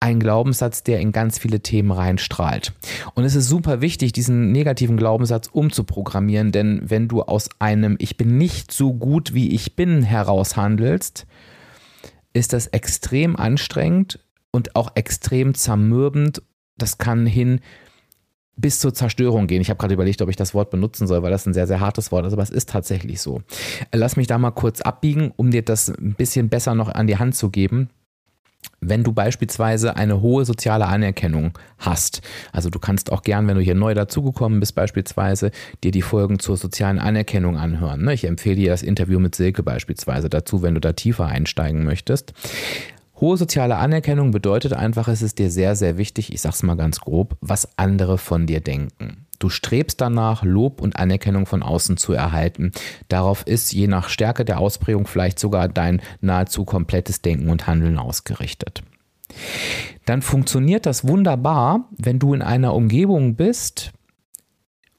ein 0.00 0.18
Glaubenssatz, 0.18 0.82
der 0.82 1.00
in 1.00 1.12
ganz 1.12 1.38
viele 1.38 1.60
Themen 1.60 1.90
reinstrahlt. 1.90 2.72
Und 3.14 3.24
es 3.24 3.34
ist 3.34 3.48
super 3.48 3.80
wichtig, 3.82 4.12
diesen 4.12 4.50
negativen 4.52 4.96
Glaubenssatz 4.96 5.48
umzuprogrammieren, 5.48 6.52
denn 6.52 6.80
wenn 6.84 7.08
du 7.08 7.22
aus 7.22 7.50
einem 7.58 7.96
Ich 7.98 8.16
bin 8.16 8.38
nicht 8.38 8.72
so 8.72 8.94
gut, 8.94 9.34
wie 9.34 9.50
ich 9.54 9.76
bin 9.76 10.02
heraus 10.02 10.56
handelst, 10.56 11.26
ist 12.32 12.52
das 12.54 12.68
extrem 12.68 13.36
anstrengend 13.36 14.20
und 14.58 14.74
auch 14.74 14.90
extrem 14.96 15.54
zermürbend. 15.54 16.42
Das 16.76 16.98
kann 16.98 17.26
hin 17.26 17.60
bis 18.56 18.80
zur 18.80 18.92
Zerstörung 18.92 19.46
gehen. 19.46 19.62
Ich 19.62 19.70
habe 19.70 19.78
gerade 19.78 19.94
überlegt, 19.94 20.20
ob 20.20 20.28
ich 20.28 20.34
das 20.34 20.52
Wort 20.52 20.70
benutzen 20.70 21.06
soll, 21.06 21.22
weil 21.22 21.30
das 21.30 21.46
ein 21.46 21.54
sehr, 21.54 21.68
sehr 21.68 21.78
hartes 21.78 22.10
Wort 22.10 22.26
ist, 22.26 22.32
aber 22.32 22.42
es 22.42 22.50
ist 22.50 22.70
tatsächlich 22.70 23.20
so. 23.20 23.40
Lass 23.94 24.16
mich 24.16 24.26
da 24.26 24.36
mal 24.36 24.50
kurz 24.50 24.80
abbiegen, 24.80 25.32
um 25.36 25.52
dir 25.52 25.62
das 25.62 25.90
ein 25.90 26.14
bisschen 26.14 26.48
besser 26.48 26.74
noch 26.74 26.88
an 26.88 27.06
die 27.06 27.18
Hand 27.18 27.36
zu 27.36 27.50
geben. 27.50 27.88
Wenn 28.80 29.04
du 29.04 29.12
beispielsweise 29.12 29.94
eine 29.94 30.20
hohe 30.20 30.44
soziale 30.44 30.86
Anerkennung 30.86 31.56
hast, 31.78 32.20
also 32.50 32.68
du 32.68 32.80
kannst 32.80 33.12
auch 33.12 33.22
gern, 33.22 33.46
wenn 33.46 33.54
du 33.54 33.62
hier 33.62 33.76
neu 33.76 33.94
dazugekommen 33.94 34.58
bist, 34.58 34.74
beispielsweise 34.74 35.52
dir 35.84 35.92
die 35.92 36.02
Folgen 36.02 36.40
zur 36.40 36.56
sozialen 36.56 36.98
Anerkennung 36.98 37.56
anhören. 37.56 38.02
Ne? 38.02 38.14
Ich 38.14 38.24
empfehle 38.24 38.56
dir 38.56 38.70
das 38.70 38.82
Interview 38.82 39.20
mit 39.20 39.36
Silke 39.36 39.62
beispielsweise 39.62 40.28
dazu, 40.28 40.62
wenn 40.62 40.74
du 40.74 40.80
da 40.80 40.94
tiefer 40.94 41.26
einsteigen 41.26 41.84
möchtest. 41.84 42.32
Hohe 43.20 43.36
soziale 43.36 43.76
Anerkennung 43.76 44.30
bedeutet 44.30 44.72
einfach, 44.72 45.08
es 45.08 45.22
ist 45.22 45.38
dir 45.38 45.50
sehr, 45.50 45.74
sehr 45.74 45.98
wichtig, 45.98 46.32
ich 46.32 46.40
sag's 46.40 46.62
mal 46.62 46.76
ganz 46.76 47.00
grob, 47.00 47.36
was 47.40 47.68
andere 47.76 48.16
von 48.16 48.46
dir 48.46 48.60
denken. 48.60 49.26
Du 49.40 49.48
strebst 49.48 50.00
danach, 50.00 50.42
Lob 50.42 50.80
und 50.80 50.96
Anerkennung 50.96 51.46
von 51.46 51.62
außen 51.62 51.96
zu 51.96 52.12
erhalten. 52.12 52.72
Darauf 53.08 53.46
ist 53.46 53.72
je 53.72 53.86
nach 53.86 54.08
Stärke 54.08 54.44
der 54.44 54.58
Ausprägung 54.58 55.06
vielleicht 55.06 55.38
sogar 55.38 55.68
dein 55.68 56.02
nahezu 56.20 56.64
komplettes 56.64 57.22
Denken 57.22 57.48
und 57.50 57.66
Handeln 57.66 57.98
ausgerichtet. 57.98 58.82
Dann 60.06 60.22
funktioniert 60.22 60.86
das 60.86 61.06
wunderbar, 61.06 61.88
wenn 61.96 62.18
du 62.18 62.34
in 62.34 62.42
einer 62.42 62.74
Umgebung 62.74 63.36
bist, 63.36 63.92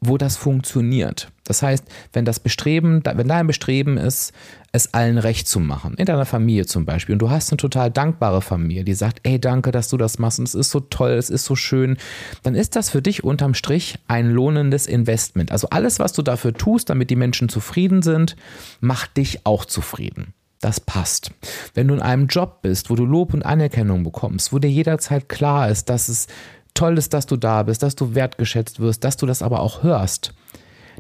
wo 0.01 0.18
das 0.18 0.38
funktioniert. 0.38 1.32
Das 1.44 1.62
heißt, 1.62 1.84
wenn 2.13 2.25
das 2.25 2.39
Bestreben, 2.39 3.01
wenn 3.03 3.27
dein 3.27 3.48
Bestreben 3.48 3.98
ist, 3.98 4.34
es 4.72 4.94
allen 4.94 5.18
recht 5.18 5.48
zu 5.48 5.60
machen, 5.60 5.96
in 5.96 6.06
deiner 6.06 6.25
Familie 6.25 6.65
zum 6.68 6.86
Beispiel, 6.86 7.13
und 7.13 7.20
du 7.20 7.32
hast 7.32 7.51
eine 7.51 7.58
total 7.58 7.89
dankbare 7.89 8.41
Familie, 8.41 8.84
die 8.84 8.94
sagt, 8.94 9.20
ey, 9.24 9.41
danke, 9.41 9.72
dass 9.72 9.89
du 9.89 9.98
das 9.98 10.20
machst 10.20 10.39
und 10.39 10.48
es 10.48 10.53
ist 10.53 10.70
so 10.70 10.79
toll, 10.79 11.12
es 11.12 11.29
ist 11.29 11.46
so 11.46 11.56
schön, 11.56 11.98
dann 12.44 12.56
ist 12.56 12.75
das 12.75 12.89
für 12.89 13.01
dich 13.01 13.24
unterm 13.24 13.56
Strich 13.56 13.98
ein 14.08 14.29
lohnendes 14.29 14.86
Investment. 14.86 15.51
Also 15.51 15.70
alles, 15.70 16.00
was 16.00 16.13
du 16.13 16.22
dafür 16.22 16.53
tust, 16.53 16.89
damit 16.89 17.10
die 17.10 17.15
Menschen 17.15 17.50
zufrieden 17.50 18.03
sind, 18.03 18.36
macht 18.79 19.18
dich 19.18 19.46
auch 19.46 19.65
zufrieden. 19.65 20.34
Das 20.62 20.82
passt. 20.82 21.32
Wenn 21.74 21.88
du 21.88 21.94
in 21.94 22.01
einem 22.01 22.27
Job 22.27 22.62
bist, 22.62 22.89
wo 22.89 22.96
du 22.96 23.06
Lob 23.06 23.34
und 23.34 23.46
Anerkennung 23.46 24.03
bekommst, 24.03 24.51
wo 24.51 24.60
dir 24.60 24.70
jederzeit 24.70 25.29
klar 25.29 25.70
ist, 25.70 25.89
dass 25.89 26.10
es 26.10 26.27
toll 26.74 26.98
ist, 26.98 27.14
dass 27.14 27.26
du 27.26 27.38
da 27.38 27.64
bist, 27.64 27.84
dass 27.84 27.96
du 27.96 28.16
wertgeschätzt 28.16 28.80
wirst, 28.80 29.04
dass 29.04 29.18
du 29.18 29.26
das 29.26 29.42
aber 29.42 29.62
auch 29.62 29.84
hörst, 29.84 30.34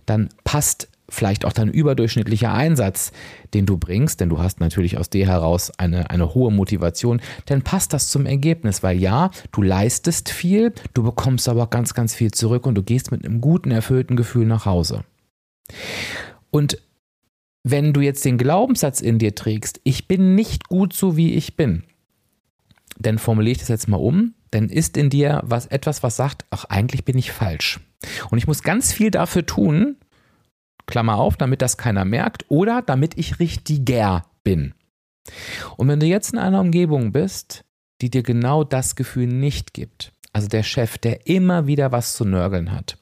dann 0.05 0.29
passt 0.43 0.89
vielleicht 1.09 1.45
auch 1.45 1.53
dein 1.53 1.69
überdurchschnittlicher 1.69 2.53
Einsatz, 2.53 3.11
den 3.53 3.65
du 3.65 3.77
bringst, 3.77 4.19
denn 4.19 4.29
du 4.29 4.39
hast 4.39 4.59
natürlich 4.59 4.97
aus 4.97 5.09
dir 5.09 5.27
heraus 5.27 5.71
eine, 5.77 6.09
eine 6.09 6.33
hohe 6.33 6.51
Motivation, 6.51 7.21
dann 7.47 7.63
passt 7.63 7.93
das 7.93 8.09
zum 8.09 8.25
Ergebnis, 8.25 8.83
weil 8.83 8.99
ja, 8.99 9.31
du 9.51 9.61
leistest 9.61 10.29
viel, 10.29 10.73
du 10.93 11.03
bekommst 11.03 11.49
aber 11.49 11.67
ganz, 11.67 11.93
ganz 11.93 12.13
viel 12.13 12.31
zurück 12.31 12.65
und 12.65 12.75
du 12.75 12.83
gehst 12.83 13.11
mit 13.11 13.25
einem 13.25 13.41
guten, 13.41 13.71
erfüllten 13.71 14.15
Gefühl 14.15 14.45
nach 14.45 14.65
Hause. 14.65 15.03
Und 16.51 16.77
wenn 17.63 17.93
du 17.93 18.01
jetzt 18.01 18.23
den 18.25 18.37
Glaubenssatz 18.37 19.01
in 19.01 19.19
dir 19.19 19.35
trägst, 19.35 19.81
ich 19.83 20.07
bin 20.07 20.35
nicht 20.35 20.69
gut 20.69 20.93
so 20.93 21.17
wie 21.17 21.33
ich 21.33 21.55
bin, 21.55 21.83
dann 22.99 23.17
formuliere 23.17 23.53
ich 23.53 23.59
das 23.59 23.69
jetzt 23.69 23.87
mal 23.87 23.97
um, 23.97 24.33
dann 24.51 24.69
ist 24.69 24.97
in 24.97 25.09
dir 25.09 25.41
was 25.43 25.65
etwas, 25.67 26.03
was 26.03 26.15
sagt, 26.15 26.45
ach, 26.49 26.65
eigentlich 26.65 27.05
bin 27.05 27.17
ich 27.17 27.31
falsch. 27.31 27.79
Und 28.29 28.37
ich 28.37 28.47
muss 28.47 28.63
ganz 28.63 28.93
viel 28.93 29.11
dafür 29.11 29.45
tun, 29.45 29.97
Klammer 30.85 31.17
auf, 31.17 31.37
damit 31.37 31.61
das 31.61 31.77
keiner 31.77 32.05
merkt, 32.05 32.45
oder 32.49 32.81
damit 32.81 33.17
ich 33.17 33.39
richtiger 33.39 34.25
bin. 34.43 34.73
Und 35.77 35.87
wenn 35.87 35.99
du 35.99 36.05
jetzt 36.05 36.33
in 36.33 36.39
einer 36.39 36.61
Umgebung 36.61 37.11
bist, 37.11 37.63
die 38.01 38.09
dir 38.09 38.23
genau 38.23 38.63
das 38.63 38.95
Gefühl 38.95 39.27
nicht 39.27 39.73
gibt, 39.73 40.13
also 40.33 40.47
der 40.47 40.63
Chef, 40.63 40.97
der 40.97 41.27
immer 41.27 41.67
wieder 41.67 41.91
was 41.91 42.13
zu 42.13 42.25
nörgeln 42.25 42.71
hat, 42.71 42.97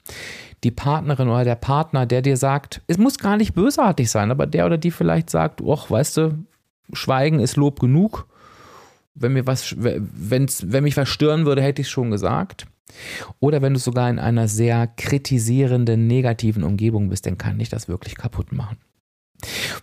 die 0.63 0.71
Partnerin 0.71 1.29
oder 1.29 1.43
der 1.43 1.55
Partner, 1.55 2.05
der 2.05 2.21
dir 2.21 2.37
sagt, 2.37 2.81
es 2.87 2.97
muss 2.97 3.19
gar 3.19 3.37
nicht 3.37 3.53
bösartig 3.53 4.09
sein, 4.09 4.31
aber 4.31 4.47
der 4.47 4.65
oder 4.65 4.77
die 4.77 4.91
vielleicht 4.91 5.29
sagt, 5.29 5.61
ach, 5.67 5.89
weißt 5.89 6.17
du, 6.17 6.45
Schweigen 6.93 7.39
ist 7.39 7.57
Lob 7.57 7.79
genug. 7.79 8.27
Wenn, 9.19 9.33
mir 9.33 9.47
was, 9.47 9.75
wenn's, 9.77 10.71
wenn 10.71 10.83
mich 10.83 10.97
was 10.97 11.09
stören 11.09 11.45
würde, 11.45 11.61
hätte 11.61 11.81
ich 11.81 11.89
schon 11.89 12.11
gesagt. 12.11 12.67
Oder 13.39 13.61
wenn 13.61 13.73
du 13.73 13.79
sogar 13.79 14.09
in 14.09 14.19
einer 14.19 14.47
sehr 14.47 14.87
kritisierenden, 14.87 16.07
negativen 16.07 16.63
Umgebung 16.63 17.09
bist, 17.09 17.25
dann 17.25 17.37
kann 17.37 17.59
ich 17.59 17.69
das 17.69 17.87
wirklich 17.87 18.15
kaputt 18.15 18.51
machen. 18.51 18.77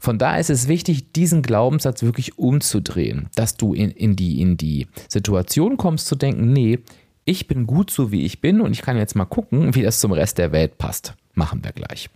Von 0.01 0.19
daher 0.19 0.41
ist 0.41 0.51
es 0.51 0.67
wichtig, 0.67 1.13
diesen 1.13 1.43
Glaubenssatz 1.43 2.03
wirklich 2.03 2.39
umzudrehen, 2.39 3.29
dass 3.37 3.57
du 3.57 3.73
in, 3.73 3.91
in, 3.91 4.17
die, 4.17 4.41
in 4.41 4.57
die 4.57 4.89
Situation 5.09 5.77
kommst 5.77 6.07
zu 6.07 6.17
denken, 6.17 6.53
nee, 6.53 6.81
ich 7.25 7.47
bin 7.47 7.67
gut 7.67 7.91
so 7.91 8.11
wie 8.11 8.25
ich 8.25 8.41
bin 8.41 8.61
und 8.61 8.73
ich 8.73 8.83
kann 8.83 8.97
jetzt 8.97 9.15
mal 9.15 9.25
gucken, 9.25 9.75
wie 9.75 9.83
das 9.83 10.01
zum 10.01 10.13
Rest 10.13 10.39
der 10.39 10.53
Welt 10.53 10.77
passt. 10.79 11.15
Machen 11.35 11.63
wir 11.65 11.73
gleich. 11.73 12.11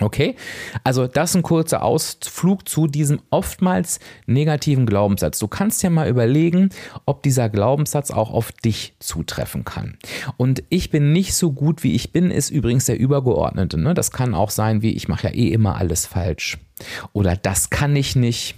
Okay, 0.00 0.34
also 0.82 1.06
das 1.06 1.30
ist 1.30 1.36
ein 1.36 1.42
kurzer 1.42 1.82
Ausflug 1.82 2.68
zu 2.68 2.86
diesem 2.86 3.20
oftmals 3.30 4.00
negativen 4.26 4.86
Glaubenssatz. 4.86 5.38
Du 5.38 5.46
kannst 5.46 5.82
ja 5.82 5.90
mal 5.90 6.08
überlegen, 6.08 6.70
ob 7.04 7.22
dieser 7.22 7.48
Glaubenssatz 7.50 8.10
auch 8.10 8.30
auf 8.30 8.50
dich 8.52 8.94
zutreffen 8.98 9.64
kann. 9.64 9.98
Und 10.38 10.62
ich 10.70 10.90
bin 10.90 11.12
nicht 11.12 11.34
so 11.34 11.52
gut 11.52 11.82
wie 11.82 11.94
ich 11.94 12.12
bin, 12.12 12.30
ist 12.30 12.50
übrigens 12.50 12.86
der 12.86 12.98
Übergeordnete. 12.98 13.78
Ne? 13.78 13.92
Das 13.92 14.10
kann 14.10 14.34
auch 14.34 14.50
sein 14.50 14.80
wie, 14.82 14.92
ich 14.92 15.08
mache 15.08 15.28
ja 15.28 15.34
eh 15.34 15.48
immer 15.48 15.76
alles 15.76 16.06
falsch. 16.06 16.58
Oder 17.12 17.36
das 17.36 17.68
kann 17.68 17.94
ich 17.94 18.16
nicht 18.16 18.54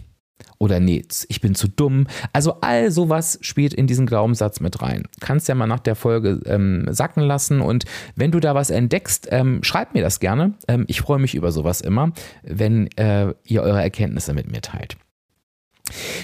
oder 0.59 0.81
nee, 0.81 1.05
ich 1.29 1.41
bin 1.41 1.55
zu 1.55 1.69
dumm. 1.69 2.07
Also 2.33 2.61
all 2.61 2.91
sowas 2.91 3.39
spielt 3.43 3.75
in 3.75 3.87
diesen 3.87 4.07
Glaubenssatz 4.07 4.61
mit 4.61 4.83
rein. 4.83 5.05
Kannst 5.21 5.49
ja 5.49 5.55
mal 5.55 5.67
nach 5.67 5.81
der 5.81 5.95
Folge 5.95 6.41
ähm, 6.47 6.87
sacken 6.91 7.23
lassen 7.23 7.61
und 7.61 7.85
wenn 8.17 8.31
du 8.31 8.41
da 8.41 8.55
was 8.55 8.71
entdeckst, 8.71 9.29
ähm, 9.31 9.63
schreib 9.63 9.95
mir 9.95 10.03
das 10.03 10.21
gerne. 10.21 10.55
Ähm, 10.69 10.85
ich 10.89 11.01
freue 11.01 11.19
mich 11.19 11.35
über 11.35 11.53
sowas 11.53 11.81
immer, 11.81 12.13
wenn 12.43 12.87
äh, 12.97 13.35
ihr 13.45 13.63
eure 13.63 13.83
Erkenntnisse 13.83 14.35
mit 14.35 14.51
mir 14.51 14.61
teilt. 14.61 14.97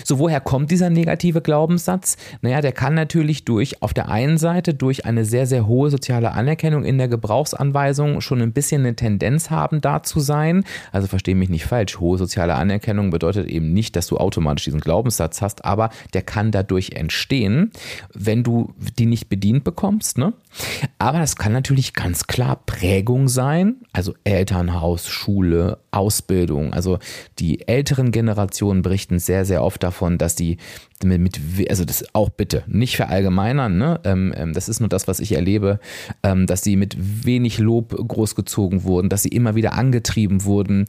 So, 0.04 0.18
woher 0.18 0.40
kommt 0.40 0.70
dieser 0.70 0.88
negative 0.88 1.40
Glaubenssatz? 1.40 2.16
Naja, 2.42 2.60
der 2.60 2.72
kann 2.72 2.94
natürlich 2.94 3.44
durch, 3.44 3.82
auf 3.82 3.92
der 3.92 4.08
einen 4.08 4.38
Seite 4.38 4.72
durch 4.72 5.04
eine 5.04 5.24
sehr, 5.24 5.46
sehr 5.46 5.66
hohe 5.66 5.90
soziale 5.90 6.32
Anerkennung 6.32 6.84
in 6.84 6.96
der 6.96 7.08
Gebrauchsanweisung 7.08 8.20
schon 8.20 8.40
ein 8.40 8.52
bisschen 8.52 8.82
eine 8.82 8.94
Tendenz 8.94 9.50
haben, 9.50 9.80
da 9.80 10.02
zu 10.02 10.20
sein. 10.20 10.64
Also 10.92 11.08
verstehe 11.08 11.34
mich 11.34 11.48
nicht 11.48 11.66
falsch, 11.66 11.98
hohe 11.98 12.18
soziale 12.18 12.54
Anerkennung 12.54 13.10
bedeutet 13.10 13.48
eben 13.48 13.72
nicht, 13.72 13.96
dass 13.96 14.06
du 14.06 14.16
automatisch 14.16 14.64
diesen 14.64 14.80
Glaubenssatz 14.80 15.42
hast, 15.42 15.64
aber 15.64 15.90
der 16.14 16.22
kann 16.22 16.52
dadurch 16.52 16.92
entstehen, 16.92 17.72
wenn 18.14 18.44
du 18.44 18.72
die 18.98 19.06
nicht 19.06 19.28
bedient 19.28 19.64
bekommst. 19.64 20.18
Ne? 20.18 20.32
Aber 20.98 21.18
das 21.18 21.36
kann 21.36 21.52
natürlich 21.52 21.94
ganz 21.94 22.26
klar 22.26 22.60
Prägung 22.66 23.28
sein, 23.28 23.76
also 23.92 24.14
Elternhaus, 24.24 25.08
Schule, 25.08 25.78
Ausbildung. 25.90 26.72
Also 26.72 26.98
die 27.38 27.66
älteren 27.68 28.10
Generationen 28.10 28.82
berichten 28.82 29.18
sehr, 29.18 29.44
sehr 29.44 29.62
oft 29.62 29.82
davon, 29.82 30.18
dass 30.18 30.34
die 30.34 30.58
mit, 31.04 31.40
also 31.70 31.84
das 31.84 32.04
auch 32.12 32.30
bitte 32.30 32.64
nicht 32.66 32.96
verallgemeinern, 32.96 33.78
ne? 33.78 34.00
Ähm, 34.04 34.34
ähm, 34.36 34.52
das 34.52 34.68
ist 34.68 34.80
nur 34.80 34.88
das, 34.88 35.06
was 35.06 35.20
ich 35.20 35.32
erlebe, 35.32 35.78
ähm, 36.22 36.46
dass 36.46 36.62
sie 36.62 36.76
mit 36.76 36.96
wenig 37.24 37.58
Lob 37.58 37.94
großgezogen 37.96 38.82
wurden, 38.82 39.08
dass 39.08 39.22
sie 39.22 39.28
immer 39.28 39.54
wieder 39.54 39.74
angetrieben 39.74 40.44
wurden. 40.44 40.86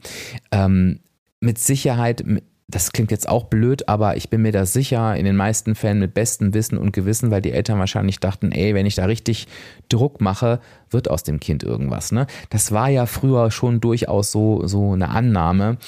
Ähm, 0.50 1.00
mit 1.40 1.58
Sicherheit 1.58 2.24
das 2.70 2.92
klingt 2.92 3.10
jetzt 3.10 3.28
auch 3.28 3.44
blöd, 3.44 3.88
aber 3.88 4.16
ich 4.16 4.30
bin 4.30 4.42
mir 4.42 4.52
da 4.52 4.66
sicher, 4.66 5.16
in 5.16 5.24
den 5.24 5.36
meisten 5.36 5.74
Fällen 5.74 5.98
mit 5.98 6.14
bestem 6.14 6.54
Wissen 6.54 6.78
und 6.78 6.92
Gewissen, 6.92 7.30
weil 7.30 7.42
die 7.42 7.52
Eltern 7.52 7.78
wahrscheinlich 7.78 8.20
dachten, 8.20 8.52
ey, 8.52 8.74
wenn 8.74 8.86
ich 8.86 8.94
da 8.94 9.06
richtig 9.06 9.48
Druck 9.88 10.20
mache, 10.20 10.60
wird 10.90 11.10
aus 11.10 11.22
dem 11.22 11.40
Kind 11.40 11.62
irgendwas. 11.62 12.12
Ne? 12.12 12.26
Das 12.50 12.72
war 12.72 12.88
ja 12.88 13.06
früher 13.06 13.50
schon 13.50 13.80
durchaus 13.80 14.32
so, 14.32 14.66
so 14.66 14.92
eine 14.92 15.08
Annahme. 15.08 15.78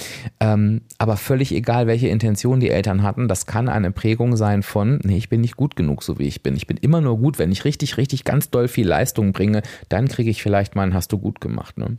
Ähm, 0.40 0.82
aber 0.98 1.16
völlig 1.16 1.52
egal, 1.52 1.86
welche 1.86 2.08
Intention 2.08 2.60
die 2.60 2.70
Eltern 2.70 3.02
hatten, 3.02 3.28
das 3.28 3.46
kann 3.46 3.68
eine 3.68 3.90
Prägung 3.90 4.36
sein 4.36 4.62
von, 4.62 5.00
nee, 5.02 5.16
ich 5.16 5.28
bin 5.28 5.40
nicht 5.40 5.56
gut 5.56 5.76
genug, 5.76 6.02
so 6.02 6.18
wie 6.18 6.26
ich 6.26 6.42
bin. 6.42 6.56
Ich 6.56 6.66
bin 6.66 6.76
immer 6.76 7.00
nur 7.00 7.18
gut, 7.18 7.38
wenn 7.38 7.52
ich 7.52 7.64
richtig, 7.64 7.96
richtig 7.96 8.24
ganz 8.24 8.50
doll 8.50 8.68
viel 8.68 8.86
Leistung 8.86 9.32
bringe, 9.32 9.62
dann 9.88 10.08
kriege 10.08 10.30
ich 10.30 10.42
vielleicht 10.42 10.74
mal 10.76 10.82
ein 10.82 10.94
Hast 10.94 11.12
du 11.12 11.18
gut 11.18 11.40
gemacht. 11.40 11.78
Ne? 11.78 11.96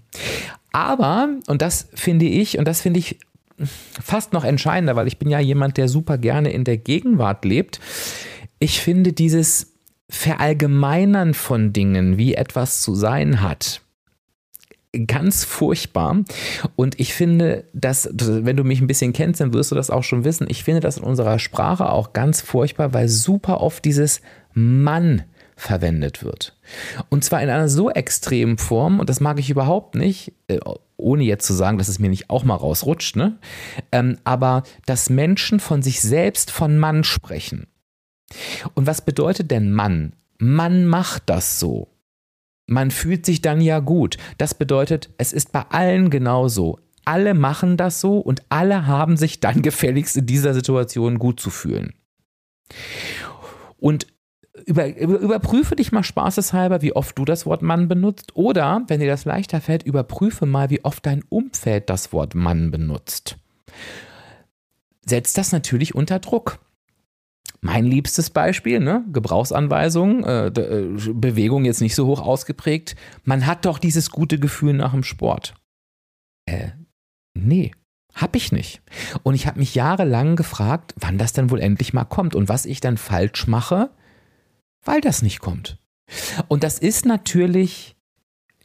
Aber, 0.72 1.30
und 1.48 1.62
das 1.62 1.90
finde 1.94 2.26
ich, 2.26 2.58
und 2.58 2.68
das 2.68 2.82
finde 2.82 3.00
ich 3.00 3.20
fast 3.58 4.34
noch 4.34 4.44
entscheidender, 4.44 4.96
weil 4.96 5.08
ich 5.08 5.20
bin 5.20 5.30
ja 5.30 5.40
jemand, 5.40 5.78
der 5.78 5.88
super 5.88 6.18
gerne 6.18 6.52
in 6.52 6.64
der 6.64 6.78
Gegenwart 6.78 7.46
lebt. 7.46 7.80
Ich 8.60 8.82
finde 8.82 9.14
dieses 9.14 9.74
Verallgemeinern 10.10 11.34
von 11.34 11.74
Dingen, 11.74 12.18
wie 12.18 12.36
etwas 12.36 12.82
zu 12.82 12.96
sein 12.96 13.42
hat, 13.42 13.82
ganz 15.08 15.44
furchtbar. 15.44 16.24
Und 16.76 17.00
ich 17.00 17.14
finde, 17.14 17.66
dass, 17.74 18.10
wenn 18.14 18.58
du 18.58 18.64
mich 18.64 18.80
ein 18.80 18.88
bisschen 18.88 19.14
kennst, 19.14 19.42
dann 19.42 19.54
wirst 19.54 19.72
du 19.72 19.76
das 19.76 19.90
auch 19.90 20.04
schon 20.04 20.24
wissen. 20.24 20.48
Ich 20.50 20.64
finde 20.64 20.82
das 20.82 20.98
in 20.98 21.04
unserer 21.04 21.40
Sprache 21.40 21.90
auch 21.90 22.14
ganz 22.14 22.42
furchtbar, 22.42 22.94
weil 22.94 23.10
super 23.10 23.62
oft 23.62 23.84
dieses 23.86 24.22
Mann 24.54 25.24
verwendet 25.64 26.24
wird. 26.24 26.56
Und 27.10 27.24
zwar 27.24 27.42
in 27.42 27.50
einer 27.50 27.70
so 27.70 27.90
extremen 27.90 28.58
Form, 28.58 29.00
und 29.00 29.10
das 29.10 29.20
mag 29.20 29.40
ich 29.40 29.50
überhaupt 29.50 29.96
nicht, 29.96 30.34
äh, 30.48 30.60
ohne 30.98 31.24
jetzt 31.24 31.48
zu 31.48 31.54
sagen, 31.54 31.78
dass 31.78 31.88
es 31.88 32.00
mir 32.00 32.10
nicht 32.10 32.30
auch 32.30 32.44
mal 32.44 32.56
rausrutscht, 32.56 33.16
ne? 33.16 33.38
Ähm, 33.92 34.18
aber 34.24 34.64
dass 34.86 35.10
Menschen 35.10 35.60
von 35.60 35.82
sich 35.82 36.02
selbst 36.02 36.52
von 36.52 36.78
Mann 36.78 37.04
sprechen. 37.04 37.68
Und 38.74 38.88
was 38.88 39.02
bedeutet 39.02 39.52
denn 39.52 39.72
Mann? 39.72 40.14
Mann 40.38 40.86
macht 40.86 41.24
das 41.28 41.60
so. 41.60 41.90
Man 42.68 42.92
fühlt 42.92 43.26
sich 43.26 43.42
dann 43.42 43.62
ja 43.62 43.80
gut. 43.80 44.18
Das 44.38 44.54
bedeutet, 44.54 45.10
es 45.18 45.34
ist 45.34 45.52
bei 45.52 45.62
allen 45.70 46.10
genauso. 46.10 46.80
Alle 47.06 47.34
machen 47.34 47.76
das 47.78 48.00
so 48.00 48.20
und 48.20 48.42
alle 48.50 48.88
haben 48.88 49.18
sich 49.18 49.40
dann 49.40 49.62
gefälligst 49.64 50.18
in 50.18 50.26
dieser 50.26 50.54
Situation 50.54 51.20
gut 51.20 51.40
zu 51.40 51.50
fühlen. 51.50 51.94
Und 53.78 54.08
über, 54.66 54.96
über, 54.96 55.20
überprüfe 55.20 55.76
dich 55.76 55.92
mal 55.92 56.04
spaßeshalber, 56.04 56.82
wie 56.82 56.96
oft 56.96 57.18
du 57.18 57.26
das 57.26 57.46
Wort 57.46 57.62
Mann 57.62 57.88
benutzt. 57.88 58.36
Oder, 58.36 58.84
wenn 58.88 59.00
dir 59.00 59.08
das 59.08 59.26
leichter 59.26 59.62
fällt, 59.62 59.84
überprüfe 59.84 60.46
mal, 60.46 60.70
wie 60.70 60.84
oft 60.84 61.06
dein 61.06 61.24
Umfeld 61.30 61.90
das 61.90 62.14
Wort 62.14 62.36
Mann 62.36 62.70
benutzt. 62.72 63.38
Setzt 65.06 65.38
das 65.38 65.52
natürlich 65.52 65.96
unter 65.96 66.20
Druck. 66.20 66.60
Mein 67.62 67.86
liebstes 67.86 68.30
Beispiel, 68.30 68.80
ne? 68.80 69.06
Gebrauchsanweisung, 69.12 70.24
äh, 70.26 70.48
äh, 70.48 71.14
Bewegung 71.14 71.66
jetzt 71.66 71.82
nicht 71.82 71.96
so 71.96 72.08
hoch 72.08 72.22
ausgeprägt. 72.22 72.96
Man 73.24 73.46
hat 73.46 73.66
doch 73.66 73.80
dieses 73.80 74.12
gute 74.12 74.38
Gefühl 74.38 74.74
nach 74.74 74.92
dem 74.92 75.04
Sport. 75.04 75.56
Äh, 76.46 76.72
nee, 77.34 77.72
hab 78.14 78.36
ich 78.36 78.52
nicht. 78.52 78.82
Und 79.24 79.34
ich 79.34 79.48
habe 79.48 79.60
mich 79.60 79.76
jahrelang 79.76 80.36
gefragt, 80.36 80.94
wann 80.98 81.18
das 81.18 81.34
denn 81.34 81.50
wohl 81.50 81.62
endlich 81.62 81.94
mal 81.94 82.04
kommt 82.04 82.36
und 82.36 82.50
was 82.50 82.66
ich 82.66 82.82
dann 82.82 82.98
falsch 82.98 83.48
mache, 83.48 83.90
weil 84.84 85.02
das 85.02 85.22
nicht 85.22 85.40
kommt. 85.40 85.78
Und 86.48 86.64
das 86.64 86.80
ist 86.80 87.06
natürlich 87.06 87.96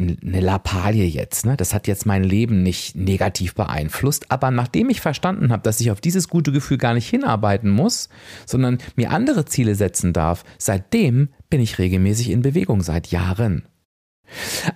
eine 0.00 0.40
Lappalie 0.40 1.06
jetzt. 1.06 1.44
Ne? 1.44 1.56
Das 1.56 1.74
hat 1.74 1.88
jetzt 1.88 2.06
mein 2.06 2.22
Leben 2.22 2.62
nicht 2.62 2.94
negativ 2.94 3.54
beeinflusst. 3.54 4.30
Aber 4.30 4.50
nachdem 4.50 4.90
ich 4.90 5.00
verstanden 5.00 5.50
habe, 5.50 5.62
dass 5.62 5.80
ich 5.80 5.90
auf 5.90 6.00
dieses 6.00 6.28
gute 6.28 6.52
Gefühl 6.52 6.78
gar 6.78 6.94
nicht 6.94 7.08
hinarbeiten 7.08 7.70
muss, 7.70 8.08
sondern 8.46 8.78
mir 8.94 9.10
andere 9.10 9.44
Ziele 9.44 9.74
setzen 9.74 10.12
darf, 10.12 10.44
seitdem 10.56 11.30
bin 11.50 11.60
ich 11.60 11.78
regelmäßig 11.78 12.30
in 12.30 12.42
Bewegung, 12.42 12.82
seit 12.82 13.08
Jahren. 13.08 13.66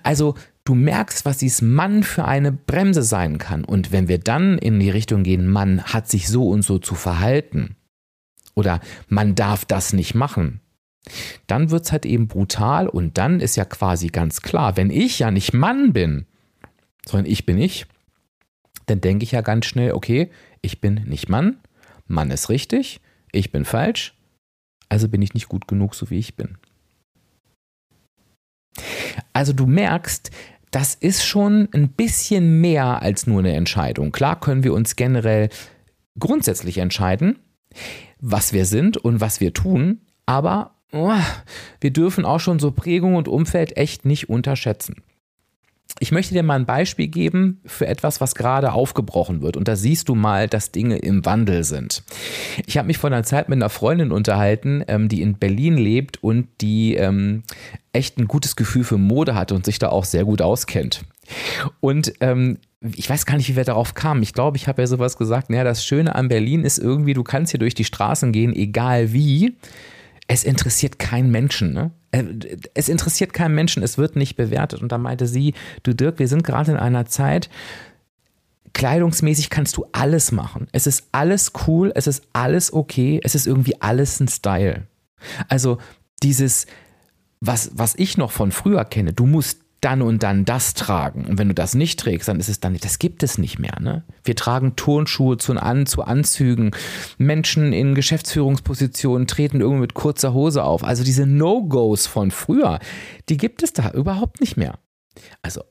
Also 0.01 0.35
du 0.65 0.75
merkst, 0.75 1.23
was 1.23 1.37
dieses 1.37 1.61
Mann 1.61 2.03
für 2.03 2.25
eine 2.25 2.51
Bremse 2.51 3.03
sein 3.03 3.37
kann. 3.37 3.63
Und 3.63 3.93
wenn 3.93 4.09
wir 4.09 4.17
dann 4.17 4.57
in 4.57 4.79
die 4.79 4.89
Richtung 4.89 5.23
gehen, 5.23 5.47
Mann 5.47 5.83
hat 5.83 6.09
sich 6.09 6.27
so 6.27 6.49
und 6.49 6.63
so 6.63 6.79
zu 6.79 6.95
verhalten 6.95 7.77
oder 8.55 8.81
man 9.07 9.35
darf 9.35 9.63
das 9.63 9.93
nicht 9.93 10.15
machen, 10.15 10.59
dann 11.47 11.69
wird 11.69 11.85
es 11.85 11.91
halt 11.91 12.05
eben 12.05 12.27
brutal 12.27 12.87
und 12.87 13.17
dann 13.17 13.39
ist 13.39 13.55
ja 13.55 13.65
quasi 13.65 14.07
ganz 14.07 14.41
klar, 14.41 14.77
wenn 14.77 14.89
ich 14.89 15.19
ja 15.19 15.31
nicht 15.31 15.53
Mann 15.53 15.93
bin, 15.93 16.25
sondern 17.05 17.29
ich 17.29 17.45
bin 17.45 17.57
ich, 17.57 17.85
dann 18.85 19.01
denke 19.01 19.23
ich 19.23 19.31
ja 19.31 19.41
ganz 19.41 19.65
schnell, 19.65 19.93
okay, 19.93 20.29
ich 20.61 20.81
bin 20.81 20.95
nicht 21.05 21.29
Mann, 21.29 21.57
Mann 22.07 22.31
ist 22.31 22.49
richtig, 22.49 23.01
ich 23.31 23.51
bin 23.51 23.65
falsch, 23.65 24.15
also 24.89 25.09
bin 25.09 25.21
ich 25.21 25.33
nicht 25.33 25.49
gut 25.49 25.67
genug, 25.67 25.95
so 25.95 26.09
wie 26.09 26.19
ich 26.19 26.35
bin. 26.35 26.57
Also 29.33 29.53
du 29.53 29.65
merkst, 29.65 30.31
das 30.71 30.95
ist 30.95 31.23
schon 31.23 31.69
ein 31.73 31.89
bisschen 31.89 32.61
mehr 32.61 33.01
als 33.01 33.27
nur 33.27 33.39
eine 33.39 33.53
Entscheidung. 33.53 34.11
Klar 34.11 34.39
können 34.39 34.63
wir 34.63 34.73
uns 34.73 34.95
generell 34.95 35.49
grundsätzlich 36.17 36.79
entscheiden, 36.79 37.39
was 38.19 38.53
wir 38.53 38.65
sind 38.65 38.97
und 38.97 39.21
was 39.21 39.39
wir 39.39 39.53
tun, 39.53 40.01
aber 40.25 40.72
oh, 40.93 41.13
wir 41.81 41.91
dürfen 41.91 42.25
auch 42.25 42.39
schon 42.39 42.59
so 42.59 42.71
Prägung 42.71 43.15
und 43.15 43.27
Umfeld 43.27 43.75
echt 43.75 44.05
nicht 44.05 44.29
unterschätzen. 44.29 44.95
Ich 45.99 46.11
möchte 46.11 46.33
dir 46.33 46.43
mal 46.43 46.55
ein 46.55 46.65
Beispiel 46.65 47.07
geben 47.07 47.61
für 47.65 47.85
etwas, 47.87 48.19
was 48.19 48.35
gerade 48.35 48.73
aufgebrochen 48.73 49.41
wird. 49.41 49.57
Und 49.57 49.67
da 49.67 49.75
siehst 49.75 50.09
du 50.09 50.15
mal, 50.15 50.47
dass 50.47 50.71
Dinge 50.71 50.97
im 50.97 51.23
Wandel 51.23 51.63
sind. 51.63 52.03
Ich 52.65 52.77
habe 52.77 52.87
mich 52.87 52.97
vor 52.97 53.11
einer 53.11 53.23
Zeit 53.23 53.47
mit 53.47 53.57
einer 53.57 53.69
Freundin 53.69 54.11
unterhalten, 54.11 54.83
ähm, 54.87 55.07
die 55.07 55.21
in 55.21 55.37
Berlin 55.37 55.77
lebt 55.77 56.23
und 56.23 56.47
die 56.61 56.95
ähm, 56.95 57.43
echt 57.91 58.17
ein 58.17 58.27
gutes 58.27 58.55
Gefühl 58.55 58.83
für 58.83 58.97
Mode 58.97 59.35
hat 59.35 59.51
und 59.51 59.65
sich 59.65 59.77
da 59.77 59.89
auch 59.89 60.05
sehr 60.05 60.25
gut 60.25 60.41
auskennt. 60.41 61.03
Und 61.79 62.13
ähm, 62.21 62.57
ich 62.95 63.09
weiß 63.09 63.25
gar 63.25 63.37
nicht, 63.37 63.49
wie 63.49 63.55
wir 63.55 63.63
darauf 63.63 63.93
kamen. 63.93 64.23
Ich 64.23 64.33
glaube, 64.33 64.57
ich 64.57 64.67
habe 64.67 64.81
ja 64.81 64.87
sowas 64.87 65.17
gesagt, 65.17 65.49
naja, 65.49 65.63
das 65.63 65.85
Schöne 65.85 66.15
an 66.15 66.27
Berlin 66.27 66.65
ist 66.65 66.79
irgendwie, 66.79 67.13
du 67.13 67.23
kannst 67.23 67.51
hier 67.51 67.59
durch 67.59 67.75
die 67.75 67.85
Straßen 67.85 68.31
gehen, 68.31 68.53
egal 68.53 69.13
wie 69.13 69.55
es 70.33 70.43
interessiert 70.43 70.97
keinen 70.97 71.29
Menschen. 71.29 71.73
Ne? 71.73 71.91
Äh, 72.11 72.23
es 72.73 72.89
interessiert 72.89 73.33
keinen 73.33 73.53
Menschen, 73.53 73.83
es 73.83 73.99
wird 73.99 74.15
nicht 74.15 74.35
bewertet. 74.35 74.81
Und 74.81 74.91
da 74.91 74.97
meinte 74.97 75.27
sie, 75.27 75.53
du 75.83 75.93
Dirk, 75.93 76.17
wir 76.17 76.27
sind 76.27 76.43
gerade 76.43 76.71
in 76.71 76.77
einer 76.77 77.05
Zeit, 77.05 77.51
kleidungsmäßig 78.73 79.51
kannst 79.51 79.77
du 79.77 79.85
alles 79.91 80.31
machen. 80.31 80.67
Es 80.71 80.87
ist 80.87 81.07
alles 81.11 81.51
cool, 81.67 81.91
es 81.93 82.07
ist 82.07 82.23
alles 82.33 82.73
okay, 82.73 83.21
es 83.23 83.35
ist 83.35 83.45
irgendwie 83.45 83.79
alles 83.79 84.19
ein 84.19 84.27
Style. 84.27 84.87
Also 85.49 85.77
dieses, 86.23 86.65
was, 87.39 87.69
was 87.75 87.93
ich 87.95 88.17
noch 88.17 88.31
von 88.31 88.51
früher 88.51 88.85
kenne, 88.85 89.13
du 89.13 89.27
musst 89.27 89.59
dann 89.83 90.01
und 90.01 90.23
dann 90.23 90.45
das 90.45 90.73
tragen. 90.73 91.25
Und 91.25 91.37
wenn 91.37 91.47
du 91.47 91.53
das 91.53 91.75
nicht 91.75 91.99
trägst, 91.99 92.27
dann 92.27 92.39
ist 92.39 92.49
es 92.49 92.59
dann 92.59 92.73
nicht, 92.73 92.85
das 92.85 92.99
gibt 92.99 93.23
es 93.23 93.37
nicht 93.37 93.59
mehr. 93.59 93.79
Ne? 93.79 94.03
Wir 94.23 94.35
tragen 94.35 94.75
Turnschuhe 94.75 95.37
zu, 95.37 95.53
an, 95.53 95.85
zu 95.85 96.03
Anzügen. 96.03 96.71
Menschen 97.17 97.73
in 97.73 97.95
Geschäftsführungspositionen 97.95 99.27
treten 99.27 99.61
irgendwie 99.61 99.81
mit 99.81 99.93
kurzer 99.93 100.33
Hose 100.33 100.63
auf. 100.63 100.83
Also 100.83 101.03
diese 101.03 101.25
No-Gos 101.25 102.07
von 102.07 102.31
früher, 102.31 102.79
die 103.29 103.37
gibt 103.37 103.63
es 103.63 103.73
da 103.73 103.91
überhaupt 103.91 104.39
nicht 104.41 104.57
mehr. 104.57 104.79
Also 105.41 105.61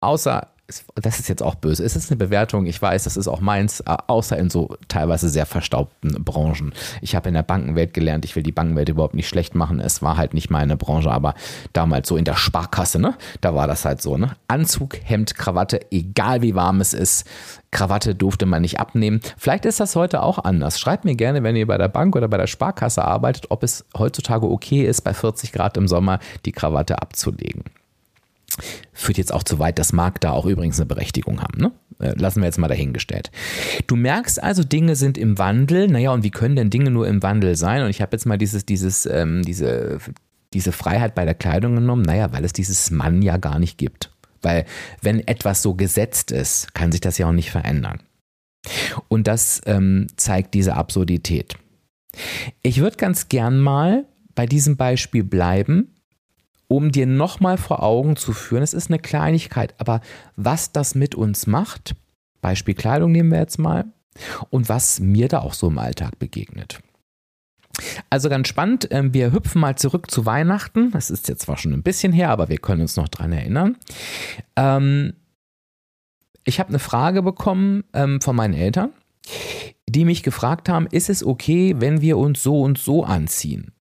außer 0.00 0.53
das 0.94 1.18
ist 1.18 1.28
jetzt 1.28 1.42
auch 1.42 1.56
böse, 1.56 1.84
es 1.84 1.94
ist 1.94 2.10
eine 2.10 2.16
Bewertung, 2.16 2.64
ich 2.64 2.80
weiß, 2.80 3.04
das 3.04 3.18
ist 3.18 3.28
auch 3.28 3.40
meins, 3.40 3.80
äh, 3.80 3.96
außer 4.06 4.38
in 4.38 4.48
so 4.48 4.76
teilweise 4.88 5.28
sehr 5.28 5.44
verstaubten 5.44 6.24
Branchen. 6.24 6.72
Ich 7.02 7.14
habe 7.14 7.28
in 7.28 7.34
der 7.34 7.42
Bankenwelt 7.42 7.92
gelernt, 7.92 8.24
ich 8.24 8.34
will 8.34 8.42
die 8.42 8.52
Bankenwelt 8.52 8.88
überhaupt 8.88 9.14
nicht 9.14 9.28
schlecht 9.28 9.54
machen, 9.54 9.78
es 9.78 10.00
war 10.00 10.16
halt 10.16 10.32
nicht 10.32 10.50
meine 10.50 10.76
Branche, 10.76 11.10
aber 11.10 11.34
damals 11.74 12.08
so 12.08 12.16
in 12.16 12.24
der 12.24 12.36
Sparkasse, 12.36 12.98
ne, 12.98 13.14
da 13.42 13.54
war 13.54 13.66
das 13.66 13.84
halt 13.84 14.00
so, 14.00 14.16
ne, 14.16 14.36
Anzug, 14.48 14.96
Hemd, 15.02 15.34
Krawatte, 15.34 15.80
egal 15.90 16.40
wie 16.40 16.54
warm 16.54 16.80
es 16.80 16.94
ist, 16.94 17.26
Krawatte 17.70 18.14
durfte 18.14 18.46
man 18.46 18.62
nicht 18.62 18.80
abnehmen. 18.80 19.20
Vielleicht 19.36 19.66
ist 19.66 19.80
das 19.80 19.96
heute 19.96 20.22
auch 20.22 20.38
anders. 20.38 20.78
Schreibt 20.78 21.04
mir 21.04 21.16
gerne, 21.16 21.42
wenn 21.42 21.56
ihr 21.56 21.66
bei 21.66 21.76
der 21.76 21.88
Bank 21.88 22.14
oder 22.14 22.28
bei 22.28 22.36
der 22.36 22.46
Sparkasse 22.46 23.04
arbeitet, 23.04 23.46
ob 23.50 23.64
es 23.64 23.84
heutzutage 23.98 24.48
okay 24.48 24.86
ist, 24.86 25.02
bei 25.02 25.12
40 25.12 25.52
Grad 25.52 25.76
im 25.76 25.88
Sommer 25.88 26.20
die 26.46 26.52
Krawatte 26.52 27.02
abzulegen. 27.02 27.64
Führt 28.92 29.18
jetzt 29.18 29.32
auch 29.32 29.42
zu 29.42 29.58
weit, 29.58 29.78
das 29.78 29.92
mag 29.92 30.20
da 30.20 30.30
auch 30.30 30.46
übrigens 30.46 30.78
eine 30.78 30.86
Berechtigung 30.86 31.40
haben. 31.40 31.60
Ne? 31.60 31.72
Äh, 31.98 32.14
lassen 32.16 32.40
wir 32.40 32.46
jetzt 32.46 32.58
mal 32.58 32.68
dahingestellt. 32.68 33.30
Du 33.86 33.96
merkst 33.96 34.42
also, 34.42 34.62
Dinge 34.62 34.96
sind 34.96 35.18
im 35.18 35.38
Wandel. 35.38 35.88
Naja, 35.88 36.12
und 36.12 36.22
wie 36.22 36.30
können 36.30 36.56
denn 36.56 36.70
Dinge 36.70 36.90
nur 36.90 37.08
im 37.08 37.22
Wandel 37.22 37.56
sein? 37.56 37.82
Und 37.82 37.90
ich 37.90 38.00
habe 38.00 38.12
jetzt 38.12 38.26
mal 38.26 38.38
dieses, 38.38 38.64
dieses, 38.64 39.06
ähm, 39.06 39.42
diese, 39.42 39.98
diese 40.52 40.72
Freiheit 40.72 41.14
bei 41.14 41.24
der 41.24 41.34
Kleidung 41.34 41.74
genommen. 41.74 42.02
Naja, 42.02 42.32
weil 42.32 42.44
es 42.44 42.52
dieses 42.52 42.90
Mann 42.90 43.22
ja 43.22 43.36
gar 43.36 43.58
nicht 43.58 43.78
gibt. 43.78 44.12
Weil 44.42 44.66
wenn 45.00 45.26
etwas 45.26 45.62
so 45.62 45.74
gesetzt 45.74 46.30
ist, 46.30 46.74
kann 46.74 46.92
sich 46.92 47.00
das 47.00 47.18
ja 47.18 47.26
auch 47.26 47.32
nicht 47.32 47.50
verändern. 47.50 48.00
Und 49.08 49.26
das 49.26 49.60
ähm, 49.66 50.06
zeigt 50.16 50.54
diese 50.54 50.74
Absurdität. 50.74 51.56
Ich 52.62 52.80
würde 52.80 52.96
ganz 52.96 53.28
gern 53.28 53.58
mal 53.58 54.04
bei 54.34 54.46
diesem 54.46 54.76
Beispiel 54.76 55.24
bleiben 55.24 55.93
um 56.76 56.90
dir 56.90 57.06
nochmal 57.06 57.56
vor 57.56 57.82
Augen 57.82 58.16
zu 58.16 58.32
führen, 58.32 58.62
es 58.62 58.74
ist 58.74 58.90
eine 58.90 58.98
Kleinigkeit, 58.98 59.74
aber 59.78 60.00
was 60.36 60.72
das 60.72 60.94
mit 60.94 61.14
uns 61.14 61.46
macht, 61.46 61.94
Beispiel 62.40 62.74
Kleidung 62.74 63.12
nehmen 63.12 63.30
wir 63.30 63.38
jetzt 63.38 63.58
mal, 63.58 63.84
und 64.50 64.68
was 64.68 65.00
mir 65.00 65.28
da 65.28 65.40
auch 65.40 65.54
so 65.54 65.68
im 65.68 65.78
Alltag 65.78 66.18
begegnet. 66.18 66.80
Also 68.08 68.28
ganz 68.28 68.48
spannend, 68.48 68.88
ähm, 68.90 69.12
wir 69.12 69.32
hüpfen 69.32 69.60
mal 69.60 69.76
zurück 69.76 70.10
zu 70.10 70.26
Weihnachten. 70.26 70.92
Das 70.92 71.10
ist 71.10 71.28
jetzt 71.28 71.42
zwar 71.42 71.56
schon 71.56 71.72
ein 71.72 71.82
bisschen 71.82 72.12
her, 72.12 72.30
aber 72.30 72.48
wir 72.48 72.58
können 72.58 72.82
uns 72.82 72.96
noch 72.96 73.08
dran 73.08 73.32
erinnern. 73.32 73.76
Ähm, 74.54 75.14
ich 76.44 76.60
habe 76.60 76.68
eine 76.68 76.78
Frage 76.78 77.22
bekommen 77.22 77.84
ähm, 77.92 78.20
von 78.20 78.36
meinen 78.36 78.54
Eltern, 78.54 78.90
die 79.88 80.04
mich 80.04 80.22
gefragt 80.22 80.68
haben, 80.68 80.86
ist 80.86 81.10
es 81.10 81.24
okay, 81.24 81.74
wenn 81.78 82.00
wir 82.00 82.18
uns 82.18 82.42
so 82.42 82.60
und 82.60 82.78
so 82.78 83.04
anziehen? 83.04 83.72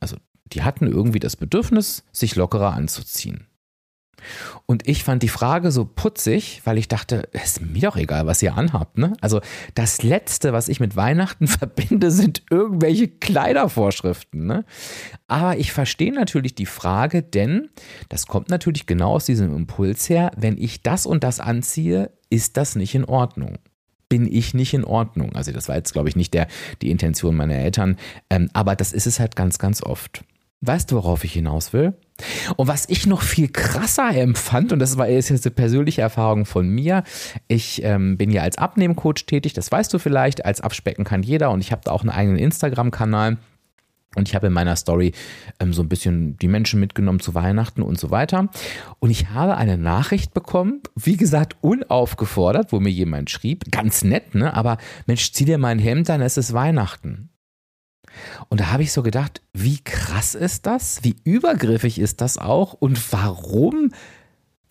Also 0.00 0.16
die 0.54 0.62
hatten 0.62 0.86
irgendwie 0.86 1.20
das 1.20 1.36
Bedürfnis, 1.36 2.04
sich 2.12 2.36
lockerer 2.36 2.72
anzuziehen. 2.72 3.46
Und 4.66 4.88
ich 4.88 5.04
fand 5.04 5.22
die 5.22 5.28
Frage 5.28 5.70
so 5.70 5.84
putzig, 5.84 6.62
weil 6.64 6.78
ich 6.78 6.88
dachte, 6.88 7.28
es 7.32 7.58
ist 7.58 7.60
mir 7.60 7.82
doch 7.82 7.96
egal, 7.96 8.26
was 8.26 8.42
ihr 8.42 8.56
anhabt. 8.56 8.98
Ne? 8.98 9.12
Also 9.20 9.40
das 9.74 10.02
Letzte, 10.02 10.52
was 10.52 10.68
ich 10.68 10.80
mit 10.80 10.96
Weihnachten 10.96 11.46
verbinde, 11.48 12.10
sind 12.10 12.42
irgendwelche 12.50 13.08
Kleidervorschriften. 13.08 14.46
Ne? 14.46 14.64
Aber 15.26 15.58
ich 15.58 15.72
verstehe 15.72 16.12
natürlich 16.12 16.54
die 16.54 16.66
Frage, 16.66 17.22
denn 17.22 17.68
das 18.08 18.26
kommt 18.26 18.48
natürlich 18.48 18.86
genau 18.86 19.12
aus 19.12 19.26
diesem 19.26 19.54
Impuls 19.54 20.08
her, 20.08 20.30
wenn 20.36 20.56
ich 20.56 20.82
das 20.82 21.06
und 21.06 21.24
das 21.24 21.40
anziehe, 21.40 22.10
ist 22.30 22.56
das 22.56 22.76
nicht 22.76 22.94
in 22.94 23.04
Ordnung 23.04 23.58
bin 24.10 24.32
ich 24.32 24.54
nicht 24.54 24.74
in 24.74 24.84
Ordnung. 24.84 25.34
Also 25.34 25.50
das 25.50 25.68
war 25.68 25.74
jetzt, 25.74 25.92
glaube 25.92 26.08
ich, 26.08 26.14
nicht 26.14 26.34
der, 26.34 26.46
die 26.82 26.92
Intention 26.92 27.34
meiner 27.34 27.56
Eltern, 27.56 27.96
ähm, 28.30 28.48
aber 28.52 28.76
das 28.76 28.92
ist 28.92 29.08
es 29.08 29.18
halt 29.18 29.34
ganz, 29.34 29.58
ganz 29.58 29.82
oft. 29.82 30.22
Weißt 30.66 30.90
du, 30.90 30.96
worauf 30.96 31.24
ich 31.24 31.34
hinaus 31.34 31.72
will? 31.72 31.92
Und 32.56 32.68
was 32.68 32.88
ich 32.88 33.06
noch 33.06 33.22
viel 33.22 33.48
krasser 33.48 34.14
empfand, 34.14 34.72
und 34.72 34.78
das 34.78 34.96
war 34.96 35.08
jetzt 35.08 35.30
eine 35.30 35.54
persönliche 35.54 36.00
Erfahrung 36.00 36.46
von 36.46 36.68
mir, 36.68 37.02
ich 37.48 37.82
ähm, 37.82 38.16
bin 38.16 38.30
ja 38.30 38.42
als 38.42 38.56
Abnehmcoach 38.56 39.26
tätig, 39.26 39.52
das 39.52 39.70
weißt 39.70 39.92
du 39.92 39.98
vielleicht, 39.98 40.44
als 40.44 40.60
Abspecken 40.60 41.04
kann 41.04 41.22
jeder 41.22 41.50
und 41.50 41.60
ich 41.60 41.70
habe 41.70 41.82
da 41.84 41.90
auch 41.90 42.00
einen 42.00 42.10
eigenen 42.10 42.38
Instagram-Kanal. 42.38 43.36
Und 44.16 44.28
ich 44.28 44.36
habe 44.36 44.46
in 44.46 44.52
meiner 44.52 44.76
Story 44.76 45.12
ähm, 45.58 45.72
so 45.72 45.82
ein 45.82 45.88
bisschen 45.88 46.38
die 46.38 46.48
Menschen 46.48 46.78
mitgenommen 46.78 47.18
zu 47.18 47.34
Weihnachten 47.34 47.82
und 47.82 47.98
so 47.98 48.12
weiter. 48.12 48.48
Und 49.00 49.10
ich 49.10 49.30
habe 49.30 49.56
eine 49.56 49.76
Nachricht 49.76 50.32
bekommen, 50.32 50.82
wie 50.94 51.16
gesagt, 51.16 51.56
unaufgefordert, 51.62 52.72
wo 52.72 52.78
mir 52.78 52.92
jemand 52.92 53.30
schrieb, 53.30 53.70
ganz 53.72 54.04
nett, 54.04 54.36
ne? 54.36 54.54
Aber 54.54 54.78
Mensch, 55.06 55.32
zieh 55.32 55.44
dir 55.44 55.58
mal 55.58 55.70
ein 55.70 55.80
Hemd 55.80 56.08
an, 56.10 56.20
es 56.20 56.36
ist 56.36 56.52
Weihnachten. 56.52 57.30
Und 58.48 58.60
da 58.60 58.70
habe 58.72 58.82
ich 58.82 58.92
so 58.92 59.02
gedacht, 59.02 59.42
wie 59.52 59.78
krass 59.82 60.34
ist 60.34 60.66
das? 60.66 61.02
Wie 61.02 61.16
übergriffig 61.24 61.98
ist 61.98 62.20
das 62.20 62.38
auch? 62.38 62.72
Und 62.74 63.12
warum? 63.12 63.92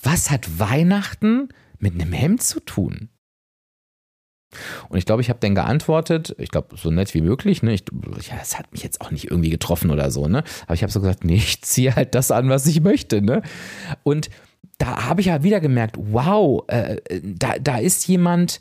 Was 0.01 0.31
hat 0.31 0.59
Weihnachten 0.59 1.49
mit 1.79 1.93
einem 1.93 2.13
Hemd 2.13 2.43
zu 2.43 2.59
tun? 2.59 3.09
Und 4.89 4.97
ich 4.97 5.05
glaube, 5.05 5.21
ich 5.21 5.29
habe 5.29 5.39
dann 5.39 5.55
geantwortet, 5.55 6.35
ich 6.37 6.49
glaube, 6.49 6.77
so 6.77 6.91
nett 6.91 7.13
wie 7.13 7.21
möglich, 7.21 7.63
ne? 7.63 7.73
Ich, 7.73 7.85
ja, 8.27 8.37
das 8.37 8.57
hat 8.57 8.71
mich 8.71 8.83
jetzt 8.83 9.01
auch 9.01 9.11
nicht 9.11 9.29
irgendwie 9.29 9.49
getroffen 9.49 9.89
oder 9.89 10.11
so, 10.11 10.27
ne? 10.27 10.43
Aber 10.65 10.73
ich 10.73 10.83
habe 10.83 10.91
so 10.91 10.99
gesagt, 10.99 11.23
nee, 11.23 11.35
ich 11.35 11.61
ziehe 11.61 11.95
halt 11.95 12.15
das 12.15 12.31
an, 12.31 12.49
was 12.49 12.67
ich 12.67 12.81
möchte, 12.81 13.21
ne? 13.21 13.41
Und 14.03 14.29
da 14.77 15.05
habe 15.07 15.21
ich 15.21 15.27
ja 15.27 15.43
wieder 15.43 15.59
gemerkt, 15.59 15.95
wow, 15.97 16.63
äh, 16.67 16.97
da, 17.23 17.57
da 17.59 17.77
ist 17.77 18.07
jemand, 18.07 18.59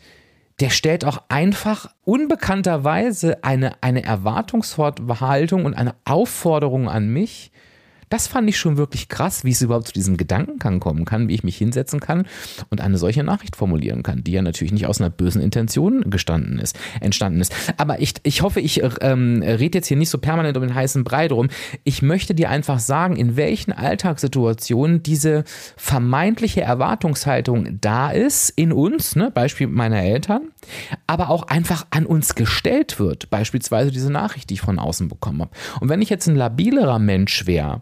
der 0.60 0.70
stellt 0.70 1.04
auch 1.04 1.22
einfach 1.28 1.90
unbekannterweise 2.04 3.42
eine, 3.42 3.82
eine 3.82 4.04
Erwartungshaltung 4.04 5.64
und 5.64 5.74
eine 5.74 5.94
Aufforderung 6.04 6.88
an 6.88 7.08
mich, 7.08 7.52
Das 8.12 8.26
fand 8.26 8.46
ich 8.46 8.58
schon 8.58 8.76
wirklich 8.76 9.08
krass, 9.08 9.42
wie 9.42 9.52
es 9.52 9.62
überhaupt 9.62 9.86
zu 9.86 9.94
diesem 9.94 10.18
Gedankengang 10.18 10.80
kommen 10.80 11.06
kann, 11.06 11.28
wie 11.28 11.34
ich 11.34 11.44
mich 11.44 11.56
hinsetzen 11.56 11.98
kann 11.98 12.26
und 12.68 12.82
eine 12.82 12.98
solche 12.98 13.24
Nachricht 13.24 13.56
formulieren 13.56 14.02
kann, 14.02 14.22
die 14.22 14.32
ja 14.32 14.42
natürlich 14.42 14.74
nicht 14.74 14.84
aus 14.84 15.00
einer 15.00 15.08
bösen 15.08 15.40
Intention 15.40 16.10
gestanden 16.10 16.58
ist, 16.58 16.78
entstanden 17.00 17.40
ist. 17.40 17.54
Aber 17.78 18.02
ich, 18.02 18.12
ich 18.22 18.42
hoffe, 18.42 18.60
ich 18.60 18.82
ähm, 19.00 19.42
rede 19.42 19.78
jetzt 19.78 19.86
hier 19.86 19.96
nicht 19.96 20.10
so 20.10 20.18
permanent 20.18 20.58
um 20.58 20.62
den 20.62 20.74
heißen 20.74 21.04
Brei 21.04 21.26
drum. 21.26 21.48
Ich 21.84 22.02
möchte 22.02 22.34
dir 22.34 22.50
einfach 22.50 22.80
sagen, 22.80 23.16
in 23.16 23.36
welchen 23.36 23.72
Alltagssituationen 23.72 25.02
diese 25.02 25.44
vermeintliche 25.78 26.60
Erwartungshaltung 26.60 27.78
da 27.80 28.10
ist 28.10 28.50
in 28.50 28.72
uns, 28.72 29.16
ne, 29.16 29.30
Beispiel 29.30 29.68
meiner 29.68 30.02
Eltern, 30.02 30.48
aber 31.06 31.30
auch 31.30 31.44
einfach 31.44 31.86
an 31.88 32.04
uns 32.04 32.34
gestellt 32.34 32.98
wird. 32.98 33.30
Beispielsweise 33.30 33.90
diese 33.90 34.12
Nachricht, 34.12 34.50
die 34.50 34.54
ich 34.54 34.60
von 34.60 34.78
außen 34.78 35.08
bekommen 35.08 35.40
habe. 35.40 35.52
Und 35.80 35.88
wenn 35.88 36.02
ich 36.02 36.10
jetzt 36.10 36.26
ein 36.26 36.36
labilerer 36.36 36.98
Mensch 36.98 37.46
wäre, 37.46 37.80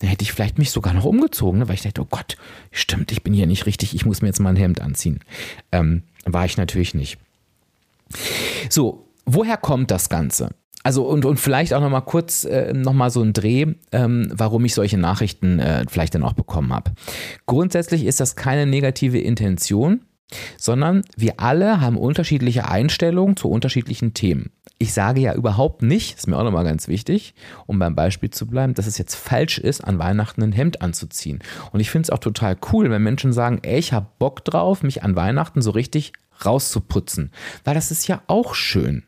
dann 0.00 0.08
hätte 0.08 0.22
ich 0.22 0.32
vielleicht 0.32 0.58
mich 0.58 0.70
sogar 0.70 0.92
noch 0.92 1.04
umgezogen, 1.04 1.60
ne? 1.60 1.68
weil 1.68 1.74
ich 1.74 1.82
dachte, 1.82 2.02
oh 2.02 2.08
Gott, 2.10 2.36
stimmt, 2.72 3.12
ich 3.12 3.22
bin 3.22 3.32
hier 3.32 3.46
nicht 3.46 3.66
richtig, 3.66 3.94
ich 3.94 4.04
muss 4.04 4.22
mir 4.22 4.28
jetzt 4.28 4.40
mal 4.40 4.50
ein 4.50 4.56
Hemd 4.56 4.80
anziehen. 4.80 5.20
Ähm, 5.72 6.02
war 6.24 6.44
ich 6.44 6.56
natürlich 6.56 6.94
nicht. 6.94 7.18
So, 8.68 9.06
woher 9.24 9.56
kommt 9.56 9.90
das 9.90 10.08
Ganze? 10.08 10.50
Also 10.82 11.04
und, 11.04 11.26
und 11.26 11.38
vielleicht 11.38 11.74
auch 11.74 11.82
nochmal 11.82 12.02
kurz 12.02 12.44
äh, 12.44 12.72
nochmal 12.72 13.10
so 13.10 13.22
ein 13.22 13.34
Dreh, 13.34 13.66
ähm, 13.92 14.30
warum 14.32 14.64
ich 14.64 14.74
solche 14.74 14.96
Nachrichten 14.96 15.58
äh, 15.58 15.84
vielleicht 15.88 16.14
dann 16.14 16.24
auch 16.24 16.32
bekommen 16.32 16.72
habe. 16.72 16.92
Grundsätzlich 17.44 18.06
ist 18.06 18.20
das 18.20 18.34
keine 18.34 18.64
negative 18.64 19.18
Intention, 19.18 20.00
sondern 20.56 21.02
wir 21.16 21.40
alle 21.40 21.82
haben 21.82 21.98
unterschiedliche 21.98 22.68
Einstellungen 22.68 23.36
zu 23.36 23.50
unterschiedlichen 23.50 24.14
Themen. 24.14 24.50
Ich 24.82 24.94
sage 24.94 25.20
ja 25.20 25.34
überhaupt 25.34 25.82
nicht, 25.82 26.16
ist 26.16 26.26
mir 26.26 26.38
auch 26.38 26.42
nochmal 26.42 26.64
ganz 26.64 26.88
wichtig, 26.88 27.34
um 27.66 27.78
beim 27.78 27.94
Beispiel 27.94 28.30
zu 28.30 28.46
bleiben, 28.46 28.72
dass 28.72 28.86
es 28.86 28.96
jetzt 28.96 29.14
falsch 29.14 29.58
ist, 29.58 29.82
an 29.82 29.98
Weihnachten 29.98 30.42
ein 30.42 30.52
Hemd 30.52 30.80
anzuziehen. 30.80 31.40
Und 31.70 31.80
ich 31.80 31.90
finde 31.90 32.04
es 32.06 32.10
auch 32.10 32.18
total 32.18 32.56
cool, 32.72 32.90
wenn 32.90 33.02
Menschen 33.02 33.34
sagen, 33.34 33.58
ey, 33.62 33.78
ich 33.78 33.92
habe 33.92 34.06
Bock 34.18 34.42
drauf, 34.42 34.82
mich 34.82 35.02
an 35.02 35.16
Weihnachten 35.16 35.60
so 35.60 35.70
richtig 35.70 36.14
rauszuputzen. 36.46 37.30
Weil 37.62 37.74
das 37.74 37.90
ist 37.90 38.08
ja 38.08 38.22
auch 38.26 38.54
schön. 38.54 39.02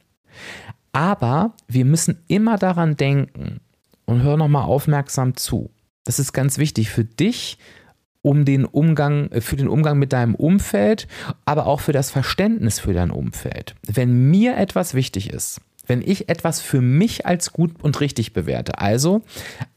Aber 0.93 1.55
wir 1.69 1.87
müssen 1.87 2.23
immer 2.29 2.59
daran 2.59 2.99
denken 2.99 3.61
und 4.05 4.23
hör 4.23 4.37
nochmal 4.37 4.65
aufmerksam 4.65 5.39
zu. 5.39 5.71
Das 6.05 6.19
ist 6.19 6.35
ganz 6.35 6.59
wichtig 6.59 6.91
für 6.91 7.05
dich 7.05 7.57
um 8.23 8.45
den 8.45 8.65
Umgang, 8.65 9.31
äh, 9.31 9.41
für 9.41 9.57
den 9.57 9.69
Umgang 9.69 9.99
mit 9.99 10.13
deinem 10.13 10.35
Umfeld, 10.35 11.09
aber 11.45 11.67
auch 11.67 11.81
für 11.81 11.93
das 11.93 12.11
Verständnis 12.11 12.79
für 12.81 12.95
dein 12.95 13.11
Umfeld. 13.11 13.75
Wenn 13.87 14.31
mir 14.31 14.57
etwas 14.57 14.95
wichtig 14.95 15.31
ist, 15.31 15.61
wenn 15.87 16.01
ich 16.01 16.29
etwas 16.29 16.61
für 16.61 16.81
mich 16.81 17.27
als 17.27 17.53
gut 17.53 17.83
und 17.83 18.01
richtig 18.01 18.33
bewerte, 18.33 18.79
also 18.79 19.23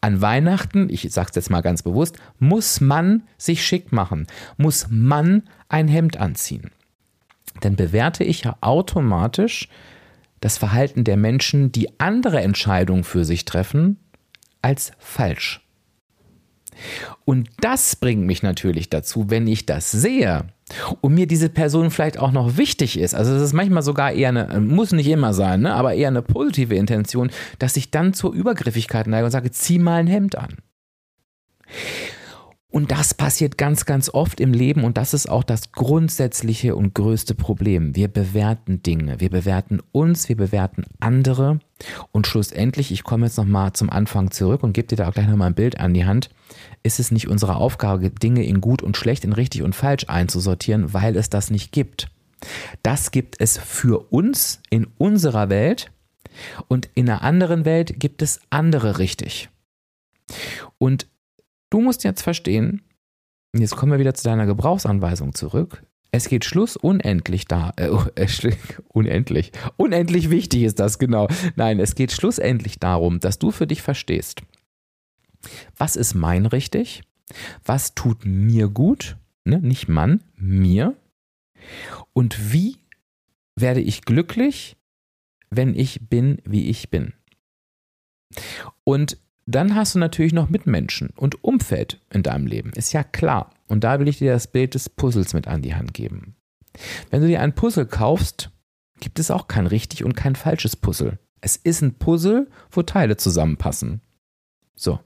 an 0.01 0.21
Weihnachten, 0.21 0.87
ich 0.89 1.11
sage 1.11 1.29
es 1.31 1.35
jetzt 1.35 1.49
mal 1.49 1.61
ganz 1.61 1.81
bewusst, 1.81 2.17
muss 2.37 2.79
man 2.79 3.23
sich 3.37 3.65
schick 3.65 3.91
machen, 3.91 4.27
muss 4.57 4.87
man 4.89 5.43
ein 5.67 5.87
Hemd 5.87 6.17
anziehen. 6.17 6.69
Dann 7.61 7.75
bewerte 7.75 8.23
ich 8.23 8.43
ja 8.43 8.55
automatisch 8.61 9.69
das 10.41 10.57
Verhalten 10.59 11.03
der 11.03 11.17
Menschen, 11.17 11.71
die 11.71 11.99
andere 11.99 12.41
Entscheidungen 12.41 13.03
für 13.03 13.25
sich 13.25 13.45
treffen, 13.45 13.97
als 14.61 14.91
falsch. 14.99 15.64
Und 17.25 17.49
das 17.61 17.95
bringt 17.95 18.25
mich 18.25 18.43
natürlich 18.43 18.89
dazu, 18.89 19.29
wenn 19.29 19.47
ich 19.47 19.65
das 19.65 19.91
sehe 19.91 20.45
und 21.01 21.13
mir 21.13 21.27
diese 21.27 21.49
Person 21.49 21.91
vielleicht 21.91 22.17
auch 22.17 22.31
noch 22.31 22.57
wichtig 22.57 22.97
ist, 22.97 23.13
also 23.13 23.35
es 23.35 23.41
ist 23.41 23.53
manchmal 23.53 23.83
sogar 23.83 24.11
eher 24.11 24.29
eine, 24.29 24.59
muss 24.59 24.91
nicht 24.91 25.07
immer 25.07 25.33
sein, 25.33 25.61
ne, 25.61 25.73
aber 25.73 25.93
eher 25.93 26.07
eine 26.07 26.21
positive 26.21 26.75
Intention, 26.75 27.29
dass 27.59 27.77
ich 27.77 27.91
dann 27.91 28.13
zur 28.13 28.33
Übergriffigkeit 28.33 29.07
neige 29.07 29.25
und 29.25 29.31
sage, 29.31 29.51
zieh 29.51 29.79
mal 29.79 29.99
ein 29.99 30.07
Hemd 30.07 30.37
an. 30.37 30.57
Und 32.75 32.91
das 32.91 33.13
passiert 33.13 33.57
ganz, 33.57 33.85
ganz 33.85 34.09
oft 34.09 34.41
im 34.41 34.51
Leben 34.51 34.83
und 34.83 34.97
das 34.97 35.13
ist 35.13 35.29
auch 35.29 35.45
das 35.45 35.71
grundsätzliche 35.71 36.75
und 36.75 36.93
größte 36.93 37.33
Problem. 37.33 37.95
Wir 37.95 38.09
bewerten 38.09 38.83
Dinge, 38.83 39.21
wir 39.21 39.29
bewerten 39.29 39.79
uns, 39.93 40.27
wir 40.27 40.35
bewerten 40.35 40.83
andere 40.99 41.61
und 42.11 42.27
schlussendlich, 42.27 42.91
ich 42.91 43.05
komme 43.05 43.27
jetzt 43.27 43.37
nochmal 43.37 43.71
zum 43.71 43.89
Anfang 43.89 44.29
zurück 44.29 44.61
und 44.61 44.73
gebe 44.73 44.89
dir 44.89 44.97
da 44.97 45.07
auch 45.07 45.13
gleich 45.13 45.29
nochmal 45.29 45.51
ein 45.51 45.55
Bild 45.55 45.79
an 45.79 45.93
die 45.93 46.03
Hand, 46.03 46.29
ist 46.85 46.99
es 46.99 47.11
nicht 47.11 47.27
unsere 47.27 47.55
Aufgabe, 47.55 48.09
Dinge 48.09 48.45
in 48.45 48.61
gut 48.61 48.81
und 48.81 48.97
schlecht, 48.97 49.23
in 49.23 49.33
richtig 49.33 49.63
und 49.63 49.75
falsch 49.75 50.05
einzusortieren, 50.07 50.93
weil 50.93 51.15
es 51.17 51.29
das 51.29 51.49
nicht 51.51 51.71
gibt. 51.71 52.07
Das 52.83 53.11
gibt 53.11 53.41
es 53.41 53.57
für 53.57 54.11
uns 54.11 54.61
in 54.69 54.87
unserer 54.97 55.49
Welt 55.49 55.91
und 56.67 56.89
in 56.93 57.09
einer 57.09 57.23
anderen 57.23 57.65
Welt 57.65 57.99
gibt 57.99 58.21
es 58.21 58.39
andere 58.49 58.99
richtig. 58.99 59.49
Und 60.77 61.07
Du 61.75 61.81
musst 61.81 62.05
jetzt 62.05 62.21
verstehen, 62.21 62.83
jetzt 63.53 63.75
kommen 63.75 63.91
wir 63.91 63.99
wieder 63.99 64.13
zu 64.13 64.23
deiner 64.23 64.45
Gebrauchsanweisung 64.45 65.33
zurück. 65.33 65.83
Es 66.11 66.29
geht 66.29 66.45
Schluss 66.45 66.77
unendlich 66.77 67.47
da, 67.47 67.73
äh, 67.75 67.89
unendlich, 68.87 69.51
unendlich 69.75 70.29
wichtig 70.29 70.63
ist 70.63 70.79
das, 70.79 70.99
genau. 70.99 71.27
Nein, 71.57 71.81
es 71.81 71.95
geht 71.95 72.13
schlussendlich 72.13 72.79
darum, 72.79 73.19
dass 73.19 73.39
du 73.39 73.51
für 73.51 73.67
dich 73.67 73.81
verstehst, 73.81 74.41
was 75.75 75.95
ist 75.95 76.13
mein 76.13 76.45
richtig, 76.45 77.03
was 77.63 77.95
tut 77.95 78.25
mir 78.25 78.67
gut, 78.69 79.17
ne? 79.43 79.59
nicht 79.59 79.87
Mann, 79.87 80.23
mir, 80.35 80.95
und 82.13 82.53
wie 82.53 82.77
werde 83.55 83.81
ich 83.81 84.01
glücklich, 84.01 84.77
wenn 85.49 85.75
ich 85.75 86.09
bin, 86.09 86.41
wie 86.45 86.69
ich 86.69 86.89
bin. 86.89 87.13
Und 88.83 89.17
dann 89.45 89.75
hast 89.75 89.95
du 89.95 89.99
natürlich 89.99 90.33
noch 90.33 90.49
Mitmenschen 90.49 91.11
und 91.15 91.43
Umfeld 91.43 92.01
in 92.09 92.23
deinem 92.23 92.47
Leben, 92.47 92.71
ist 92.73 92.93
ja 92.93 93.03
klar. 93.03 93.51
Und 93.67 93.83
da 93.83 93.99
will 93.99 94.07
ich 94.07 94.17
dir 94.17 94.33
das 94.33 94.47
Bild 94.47 94.73
des 94.73 94.89
Puzzles 94.89 95.33
mit 95.33 95.47
an 95.47 95.61
die 95.61 95.75
Hand 95.75 95.93
geben. 95.93 96.35
Wenn 97.09 97.21
du 97.21 97.27
dir 97.27 97.41
ein 97.41 97.53
Puzzle 97.55 97.85
kaufst, 97.85 98.49
gibt 98.99 99.19
es 99.19 99.31
auch 99.31 99.47
kein 99.47 99.67
richtig 99.67 100.03
und 100.03 100.15
kein 100.15 100.35
falsches 100.35 100.75
Puzzle. 100.75 101.19
Es 101.41 101.55
ist 101.57 101.81
ein 101.81 101.95
Puzzle, 101.95 102.49
wo 102.71 102.81
Teile 102.81 103.17
zusammenpassen. 103.17 104.01
So. 104.75 104.99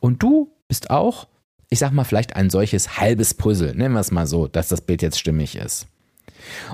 Und 0.00 0.22
du 0.22 0.52
bist 0.68 0.90
auch, 0.90 1.28
ich 1.70 1.78
sag 1.78 1.92
mal, 1.92 2.04
vielleicht 2.04 2.36
ein 2.36 2.50
solches 2.50 2.98
halbes 2.98 3.34
Puzzle. 3.34 3.74
Nennen 3.74 3.94
wir 3.94 4.00
es 4.00 4.10
mal 4.10 4.26
so, 4.26 4.48
dass 4.48 4.68
das 4.68 4.80
Bild 4.80 5.02
jetzt 5.02 5.18
stimmig 5.18 5.56
ist. 5.56 5.86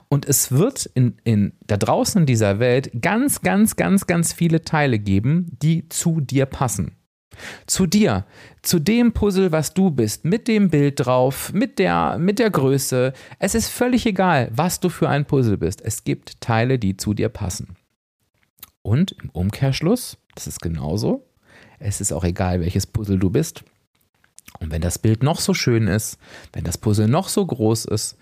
Und 0.08 0.26
es 0.26 0.52
wird 0.52 0.86
in, 0.86 1.16
in, 1.24 1.52
da 1.66 1.76
draußen 1.76 2.22
in 2.22 2.26
dieser 2.26 2.58
Welt 2.58 2.90
ganz, 3.00 3.42
ganz, 3.42 3.76
ganz, 3.76 4.06
ganz 4.06 4.32
viele 4.32 4.62
Teile 4.62 4.98
geben, 4.98 5.56
die 5.62 5.88
zu 5.88 6.20
dir 6.20 6.46
passen. 6.46 6.96
Zu 7.66 7.86
dir, 7.86 8.24
zu 8.62 8.80
dem 8.80 9.12
Puzzle, 9.12 9.52
was 9.52 9.72
du 9.72 9.90
bist, 9.90 10.24
mit 10.24 10.48
dem 10.48 10.70
Bild 10.70 11.06
drauf, 11.06 11.52
mit 11.52 11.78
der, 11.78 12.18
mit 12.18 12.40
der 12.40 12.50
Größe. 12.50 13.12
Es 13.38 13.54
ist 13.54 13.68
völlig 13.68 14.06
egal, 14.06 14.50
was 14.52 14.80
du 14.80 14.88
für 14.88 15.08
ein 15.08 15.24
Puzzle 15.24 15.56
bist. 15.56 15.80
Es 15.80 16.02
gibt 16.02 16.40
Teile, 16.40 16.80
die 16.80 16.96
zu 16.96 17.14
dir 17.14 17.28
passen. 17.28 17.76
Und 18.82 19.12
im 19.22 19.30
Umkehrschluss, 19.30 20.18
das 20.34 20.48
ist 20.48 20.60
genauso, 20.60 21.27
es 21.78 22.00
ist 22.00 22.12
auch 22.12 22.24
egal, 22.24 22.60
welches 22.60 22.86
Puzzle 22.86 23.18
du 23.18 23.30
bist. 23.30 23.64
Und 24.60 24.70
wenn 24.70 24.80
das 24.80 24.98
Bild 24.98 25.22
noch 25.22 25.40
so 25.40 25.54
schön 25.54 25.86
ist, 25.86 26.18
wenn 26.52 26.64
das 26.64 26.78
Puzzle 26.78 27.08
noch 27.08 27.28
so 27.28 27.44
groß 27.44 27.84
ist, 27.86 28.16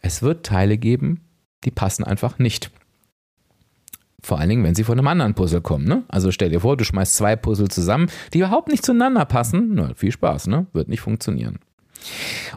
es 0.00 0.22
wird 0.22 0.46
Teile 0.46 0.78
geben, 0.78 1.22
die 1.64 1.70
passen 1.70 2.04
einfach 2.04 2.38
nicht. 2.38 2.70
Vor 4.22 4.38
allen 4.38 4.48
Dingen, 4.48 4.64
wenn 4.64 4.74
sie 4.74 4.84
von 4.84 4.98
einem 4.98 5.08
anderen 5.08 5.34
Puzzle 5.34 5.60
kommen. 5.60 5.86
Ne? 5.86 6.04
Also 6.08 6.32
stell 6.32 6.50
dir 6.50 6.60
vor, 6.60 6.76
du 6.76 6.84
schmeißt 6.84 7.16
zwei 7.16 7.36
Puzzle 7.36 7.68
zusammen, 7.68 8.10
die 8.32 8.38
überhaupt 8.38 8.68
nicht 8.68 8.84
zueinander 8.84 9.24
passen. 9.24 9.74
Na, 9.74 9.94
viel 9.94 10.10
Spaß, 10.10 10.48
ne? 10.48 10.66
Wird 10.72 10.88
nicht 10.88 11.00
funktionieren. 11.00 11.58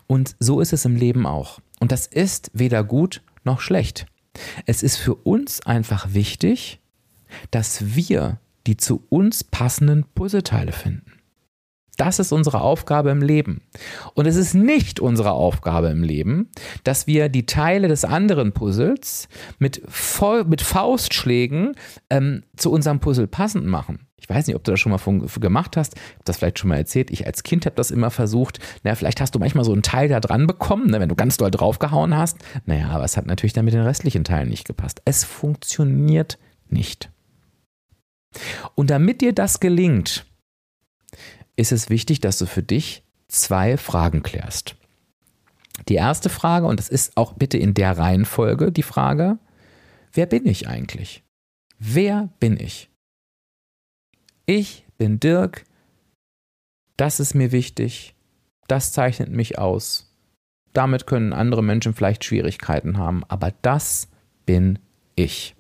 Und 0.08 0.36
so 0.40 0.62
ist 0.62 0.74
es 0.74 0.86
im 0.86 0.96
Leben 0.96 1.26
auch. 1.26 1.60
Und 1.80 1.92
das 1.92 2.08
ist 2.08 2.50
weder 2.54 2.84
gut 2.84 3.22
noch 3.44 3.62
schlecht. 3.62 4.06
Es 4.66 4.84
ist 4.84 4.98
für 4.98 5.16
uns 5.16 5.66
einfach 5.66 6.14
wichtig, 6.14 6.80
dass 7.52 7.96
wir 7.96 8.40
die 8.70 8.78
zu 8.78 9.04
uns 9.10 9.44
passenden 9.44 10.06
Puzzleteile 10.14 10.72
finden. 10.72 11.14
Das 11.98 12.20
ist 12.20 12.32
unsere 12.32 12.62
Aufgabe 12.62 13.10
im 13.10 13.24
Leben. 13.24 13.62
Und 14.14 14.28
es 14.28 14.36
ist 14.36 14.54
nicht 14.54 15.00
unsere 15.00 15.32
Aufgabe 15.32 15.88
im 15.88 16.04
Leben, 16.04 16.50
dass 16.84 17.08
wir 17.08 17.30
die 17.30 17.48
Teile 17.48 17.88
des 17.88 18.06
anderen 18.06 18.54
Puzzles 18.54 19.28
mit, 19.58 19.82
Voll, 19.88 20.44
mit 20.44 20.62
Faustschlägen 20.62 21.74
ähm, 22.12 22.44
zu 22.56 22.72
unserem 22.72 23.00
Puzzle 23.00 23.26
passend 23.26 23.66
machen. 23.66 24.06
Ich 24.18 24.30
weiß 24.30 24.46
nicht, 24.46 24.56
ob 24.56 24.64
du 24.64 24.70
das 24.70 24.80
schon 24.80 24.92
mal 24.92 25.28
gemacht 25.40 25.76
hast. 25.76 25.96
Ich 25.96 26.14
habe 26.14 26.24
das 26.26 26.38
vielleicht 26.38 26.60
schon 26.60 26.70
mal 26.70 26.78
erzählt. 26.78 27.10
Ich 27.10 27.26
als 27.26 27.42
Kind 27.42 27.66
habe 27.66 27.76
das 27.76 27.90
immer 27.90 28.12
versucht. 28.12 28.60
Naja, 28.84 28.94
vielleicht 28.94 29.20
hast 29.20 29.34
du 29.34 29.40
manchmal 29.40 29.66
so 29.66 29.74
einen 29.74 29.82
Teil 29.82 30.10
da 30.10 30.20
dran 30.20 30.46
bekommen, 30.46 30.92
ne, 30.92 31.00
wenn 31.00 31.10
du 31.10 31.16
ganz 31.16 31.38
doll 31.38 31.50
draufgehauen 31.50 32.16
hast. 32.16 32.38
Naja, 32.66 32.90
aber 32.90 33.04
es 33.04 33.18
hat 33.18 33.26
natürlich 33.26 33.54
dann 33.54 33.66
mit 33.66 33.74
den 33.74 33.82
restlichen 33.82 34.24
Teilen 34.24 34.50
nicht 34.50 34.68
gepasst. 34.68 35.02
Es 35.06 35.24
funktioniert 35.24 36.38
nicht. 36.70 37.10
Und 38.76 38.90
damit 38.90 39.22
dir 39.22 39.34
das 39.34 39.60
gelingt, 39.60 40.26
ist 41.56 41.72
es 41.72 41.90
wichtig, 41.90 42.22
dass 42.22 42.38
du 42.38 42.46
für 42.46 42.64
dich 42.64 43.04
zwei 43.28 43.78
Fragen 43.78 44.24
klärst. 44.24 44.76
Die 45.88 45.96
erste 45.96 46.30
Frage, 46.30 46.68
und 46.68 46.80
das 46.80 46.90
ist 46.90 47.16
auch 47.18 47.34
bitte 47.34 47.58
in 47.58 47.74
der 47.74 47.98
Reihenfolge 47.98 48.72
die 48.72 48.84
Frage, 48.84 49.38
wer 50.14 50.26
bin 50.26 50.46
ich 50.46 50.68
eigentlich? 50.68 51.24
Wer 51.78 52.30
bin 52.40 52.60
ich? 52.60 52.90
Ich 54.46 54.86
bin 54.98 55.20
Dirk, 55.20 55.66
das 56.98 57.20
ist 57.20 57.34
mir 57.34 57.52
wichtig, 57.52 58.16
das 58.68 58.92
zeichnet 58.92 59.30
mich 59.30 59.58
aus. 59.58 60.14
Damit 60.74 61.08
können 61.08 61.34
andere 61.34 61.64
Menschen 61.64 61.94
vielleicht 61.94 62.26
Schwierigkeiten 62.26 62.98
haben, 62.98 63.24
aber 63.28 63.54
das 63.62 64.10
bin 64.46 64.80
ich. 65.16 65.56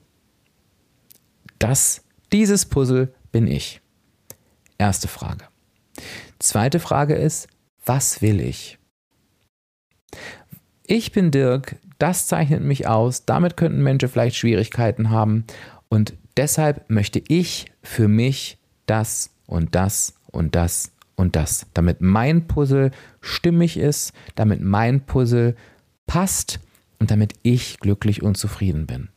Das, 1.57 2.03
dieses 2.31 2.65
Puzzle 2.65 3.13
bin 3.31 3.47
ich. 3.47 3.81
Erste 4.77 5.07
Frage. 5.07 5.45
Zweite 6.39 6.79
Frage 6.79 7.15
ist, 7.15 7.47
was 7.85 8.21
will 8.21 8.39
ich? 8.39 8.77
Ich 10.83 11.11
bin 11.11 11.31
Dirk, 11.31 11.75
das 11.99 12.27
zeichnet 12.27 12.63
mich 12.63 12.87
aus, 12.87 13.25
damit 13.25 13.57
könnten 13.57 13.83
Menschen 13.83 14.09
vielleicht 14.09 14.35
Schwierigkeiten 14.35 15.09
haben 15.09 15.45
und 15.89 16.13
deshalb 16.37 16.89
möchte 16.89 17.21
ich 17.27 17.65
für 17.83 18.07
mich 18.07 18.57
das 18.85 19.31
und 19.45 19.75
das 19.75 20.15
und 20.31 20.55
das 20.55 20.91
und 21.15 21.35
das, 21.35 21.67
damit 21.73 21.99
mein 21.99 22.47
Puzzle 22.47 22.91
stimmig 23.19 23.77
ist, 23.77 24.13
damit 24.35 24.61
mein 24.61 25.05
Puzzle 25.05 25.55
passt 26.07 26.59
und 26.97 27.11
damit 27.11 27.33
ich 27.43 27.79
glücklich 27.79 28.23
und 28.23 28.37
zufrieden 28.37 28.87
bin. 28.87 29.09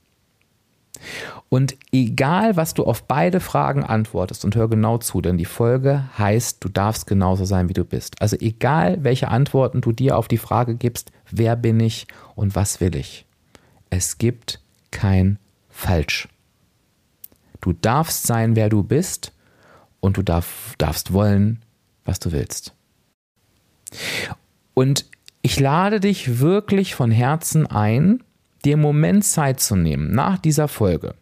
Und 1.53 1.77
egal, 1.93 2.57
was 2.57 2.73
du 2.73 2.85
auf 2.85 3.03
beide 3.03 3.39
Fragen 3.39 3.85
antwortest, 3.85 4.47
und 4.47 4.57
hör 4.57 4.71
genau 4.71 4.97
zu, 4.97 5.21
denn 5.21 5.37
die 5.37 5.45
Folge 5.45 6.09
heißt, 6.17 6.65
du 6.65 6.71
darfst 6.71 7.07
genauso 7.07 7.45
sein, 7.45 7.69
wie 7.69 7.75
du 7.75 7.85
bist. 7.85 8.23
Also 8.23 8.39
egal, 8.41 9.05
welche 9.05 9.29
Antworten 9.29 9.83
du 9.83 9.93
dir 9.93 10.17
auf 10.17 10.29
die 10.29 10.39
Frage 10.39 10.77
gibst, 10.77 11.13
wer 11.31 11.55
bin 11.57 11.79
ich 11.79 12.07
und 12.37 12.55
was 12.55 12.81
will 12.81 12.97
ich. 12.97 13.27
Es 13.91 14.17
gibt 14.17 14.61
kein 14.91 15.39
Falsch. 15.69 16.27
Du 17.61 17.75
darfst 17.75 18.27
sein, 18.27 18.57
wer 18.57 18.71
du 18.71 18.83
bist, 18.83 19.35
und 20.01 20.17
du 20.17 20.23
darf, 20.23 20.75
darfst 20.79 21.13
wollen, 21.13 21.61
was 22.07 22.19
du 22.19 22.33
willst. 22.33 22.73
Und 24.73 25.05
ich 25.43 25.61
lade 25.61 26.01
dich 26.01 26.39
wirklich 26.39 26.95
von 26.95 27.11
Herzen 27.11 27.67
ein, 27.67 28.25
dir 28.65 28.77
einen 28.77 28.83
Moment 28.83 29.27
Zeit 29.27 29.61
zu 29.61 29.77
nehmen 29.77 30.15
nach 30.15 30.39
dieser 30.39 30.67
Folge 30.67 31.15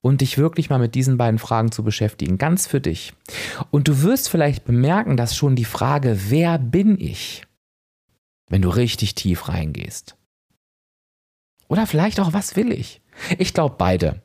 und 0.00 0.20
dich 0.20 0.38
wirklich 0.38 0.70
mal 0.70 0.78
mit 0.78 0.94
diesen 0.94 1.16
beiden 1.16 1.38
Fragen 1.38 1.72
zu 1.72 1.82
beschäftigen, 1.82 2.38
ganz 2.38 2.66
für 2.66 2.80
dich. 2.80 3.14
Und 3.70 3.88
du 3.88 4.02
wirst 4.02 4.28
vielleicht 4.28 4.64
bemerken, 4.64 5.16
dass 5.16 5.36
schon 5.36 5.56
die 5.56 5.64
Frage, 5.64 6.30
wer 6.30 6.58
bin 6.58 7.00
ich, 7.00 7.46
wenn 8.48 8.62
du 8.62 8.68
richtig 8.68 9.14
tief 9.14 9.48
reingehst. 9.48 10.16
Oder 11.68 11.86
vielleicht 11.86 12.20
auch, 12.20 12.32
was 12.32 12.56
will 12.56 12.72
ich? 12.72 13.00
Ich 13.38 13.54
glaube 13.54 13.74
beide, 13.78 14.22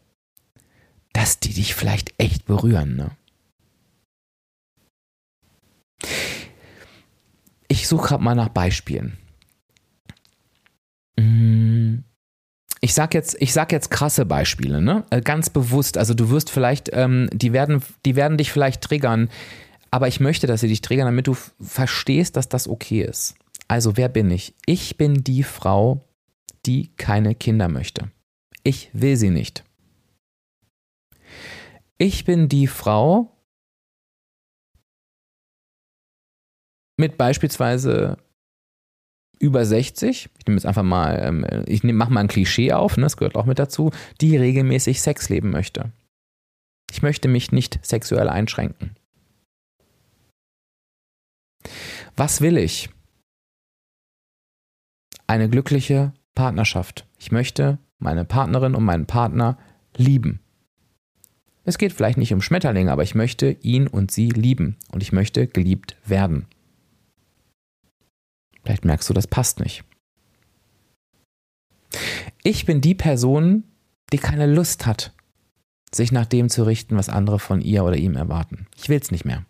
dass 1.14 1.40
die 1.40 1.54
dich 1.54 1.74
vielleicht 1.74 2.14
echt 2.18 2.46
berühren. 2.46 2.96
Ne? 2.96 3.12
Ich 7.68 7.88
suche 7.88 8.10
gerade 8.10 8.24
mal 8.24 8.36
nach 8.36 8.50
Beispielen. 8.50 9.18
Mmh 11.18 11.81
ich 12.82 12.96
sag 12.96 13.14
jetzt, 13.14 13.38
ich 13.40 13.54
sag 13.54 13.72
jetzt 13.72 13.92
krasse 13.92 14.26
Beispiele, 14.26 14.82
ne? 14.82 15.06
Äh, 15.12 15.22
ganz 15.22 15.52
bewusst. 15.52 15.98
Also 15.98 16.16
du 16.16 16.32
wirst 16.32 16.50
vielleicht, 16.50 16.90
ähm, 16.94 17.30
die 17.32 17.54
werden, 17.54 17.84
die 18.06 18.16
werden 18.16 18.38
dich 18.38 18.52
vielleicht 18.52 18.82
triggern, 18.82 19.30
aber 19.92 20.08
ich 20.08 20.20
möchte, 20.20 20.48
dass 20.48 20.62
sie 20.62 20.68
dich 20.68 20.82
triggern, 20.82 21.06
damit 21.06 21.28
du 21.28 21.36
verstehst, 21.60 22.36
dass 22.36 22.50
das 22.50 22.68
okay 22.68 23.04
ist. 23.04 23.36
Also 23.68 23.98
wer 23.98 24.10
bin 24.10 24.32
ich? 24.32 24.56
Ich 24.66 24.98
bin 24.98 25.24
die 25.24 25.44
Frau, 25.44 26.04
die 26.66 26.90
keine 26.98 27.36
Kinder 27.36 27.70
möchte. 27.70 28.10
Ich 28.64 28.90
will 28.94 29.16
sie 29.16 29.30
nicht. 29.30 29.64
Ich 31.98 32.26
bin 32.26 32.50
die 32.50 32.68
Frau 32.68 33.32
mit 36.98 37.18
beispielsweise 37.18 38.18
über 39.42 39.66
60, 39.66 40.30
ich 40.38 40.48
nehme 40.48 40.58
jetzt 40.58 40.66
einfach 40.66 40.84
mal, 40.84 41.20
ähm, 41.22 41.46
ich 41.66 41.84
mache 41.84 42.14
mal 42.14 42.22
ein 42.22 42.28
Klischee 42.28 42.74
auf, 42.74 42.98
ne, 42.98 43.04
das 43.04 43.18
gehört 43.18 43.36
auch 43.36 43.46
mit 43.46 43.60
dazu, 43.60 43.92
die 44.22 44.38
regelmäßig 44.38 45.02
Sex 45.02 45.30
leben 45.30 45.50
möchte. 45.50 45.92
Ich 46.92 47.02
möchte 47.02 47.28
mich 47.28 47.52
nicht 47.52 47.80
sexuell 47.84 48.30
einschränken. 48.30 48.96
Was 52.16 52.42
will 52.42 52.58
ich? 52.58 52.90
Eine 55.28 55.50
glückliche 55.50 56.14
Partnerschaft. 56.36 57.08
Ich 57.18 57.32
möchte 57.32 57.80
meine 58.00 58.26
Partnerin 58.26 58.76
und 58.76 58.84
meinen 58.84 59.06
Partner 59.06 59.58
lieben. 59.96 60.42
Es 61.64 61.78
geht 61.78 61.94
vielleicht 61.94 62.18
nicht 62.18 62.34
um 62.34 62.42
Schmetterlinge, 62.42 62.92
aber 62.92 63.04
ich 63.04 63.16
möchte 63.16 63.52
ihn 63.62 63.88
und 63.88 64.12
sie 64.12 64.30
lieben 64.30 64.78
und 64.92 65.04
ich 65.04 65.12
möchte 65.12 65.48
geliebt 65.48 65.96
werden. 66.06 66.48
Vielleicht 68.64 68.86
merkst 68.86 69.10
du, 69.10 69.14
das 69.14 69.28
passt 69.28 69.60
nicht. 69.60 69.84
Ich 72.44 72.66
bin 72.66 72.82
die 72.82 72.96
Person, 72.96 73.64
die 74.14 74.18
keine 74.18 74.46
Lust 74.46 74.86
hat, 74.86 75.14
sich 75.94 76.12
nach 76.12 76.26
dem 76.26 76.50
zu 76.50 76.64
richten, 76.64 76.96
was 76.96 77.10
andere 77.10 77.40
von 77.40 77.62
ihr 77.62 77.84
oder 77.84 77.98
ihm 77.98 78.16
erwarten. 78.16 78.68
Ich 78.78 78.90
will 78.90 79.00
es 79.00 79.12
nicht 79.12 79.26
mehr. 79.26 79.46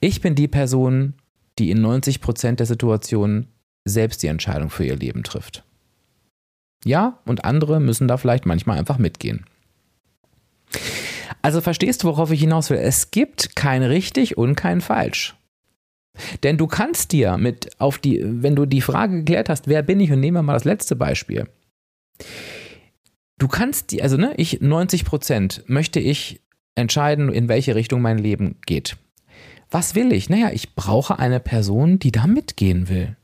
Ich 0.00 0.20
bin 0.20 0.34
die 0.34 0.48
Person, 0.48 1.14
die 1.58 1.70
in 1.70 1.84
90% 1.84 2.56
der 2.56 2.66
Situationen 2.66 3.48
selbst 3.84 4.22
die 4.22 4.26
Entscheidung 4.26 4.70
für 4.70 4.84
ihr 4.84 4.96
Leben 4.96 5.22
trifft. 5.22 5.64
Ja, 6.84 7.20
und 7.24 7.44
andere 7.44 7.80
müssen 7.80 8.08
da 8.08 8.16
vielleicht 8.16 8.46
manchmal 8.46 8.78
einfach 8.78 8.98
mitgehen. 8.98 9.46
Also 11.42 11.60
verstehst 11.60 12.02
du, 12.02 12.08
worauf 12.08 12.30
ich 12.30 12.40
hinaus 12.40 12.70
will? 12.70 12.78
Es 12.78 13.10
gibt 13.10 13.56
kein 13.56 13.82
richtig 13.82 14.36
und 14.36 14.56
kein 14.56 14.80
falsch. 14.80 15.36
Denn 16.42 16.56
du 16.56 16.66
kannst 16.66 17.12
dir 17.12 17.36
mit 17.36 17.80
auf 17.80 17.98
die, 17.98 18.22
wenn 18.24 18.56
du 18.56 18.66
die 18.66 18.80
Frage 18.80 19.18
geklärt 19.18 19.48
hast, 19.48 19.68
wer 19.68 19.82
bin 19.82 20.00
ich, 20.00 20.12
und 20.12 20.20
nehmen 20.20 20.36
wir 20.36 20.42
mal 20.42 20.54
das 20.54 20.64
letzte 20.64 20.96
Beispiel. 20.96 21.48
Du 23.38 23.48
kannst 23.48 23.92
die, 23.92 24.02
also 24.02 24.16
ne, 24.16 24.32
ich 24.36 24.60
90 24.60 25.04
Prozent 25.04 25.64
möchte 25.66 26.00
ich 26.00 26.40
entscheiden, 26.74 27.30
in 27.30 27.48
welche 27.48 27.74
Richtung 27.74 28.00
mein 28.00 28.18
Leben 28.18 28.56
geht. 28.66 28.96
Was 29.70 29.94
will 29.94 30.12
ich? 30.12 30.30
Naja, 30.30 30.50
ich 30.52 30.74
brauche 30.74 31.18
eine 31.18 31.40
Person, 31.40 31.98
die 31.98 32.12
da 32.12 32.26
mitgehen 32.26 32.88
will. 32.88 33.16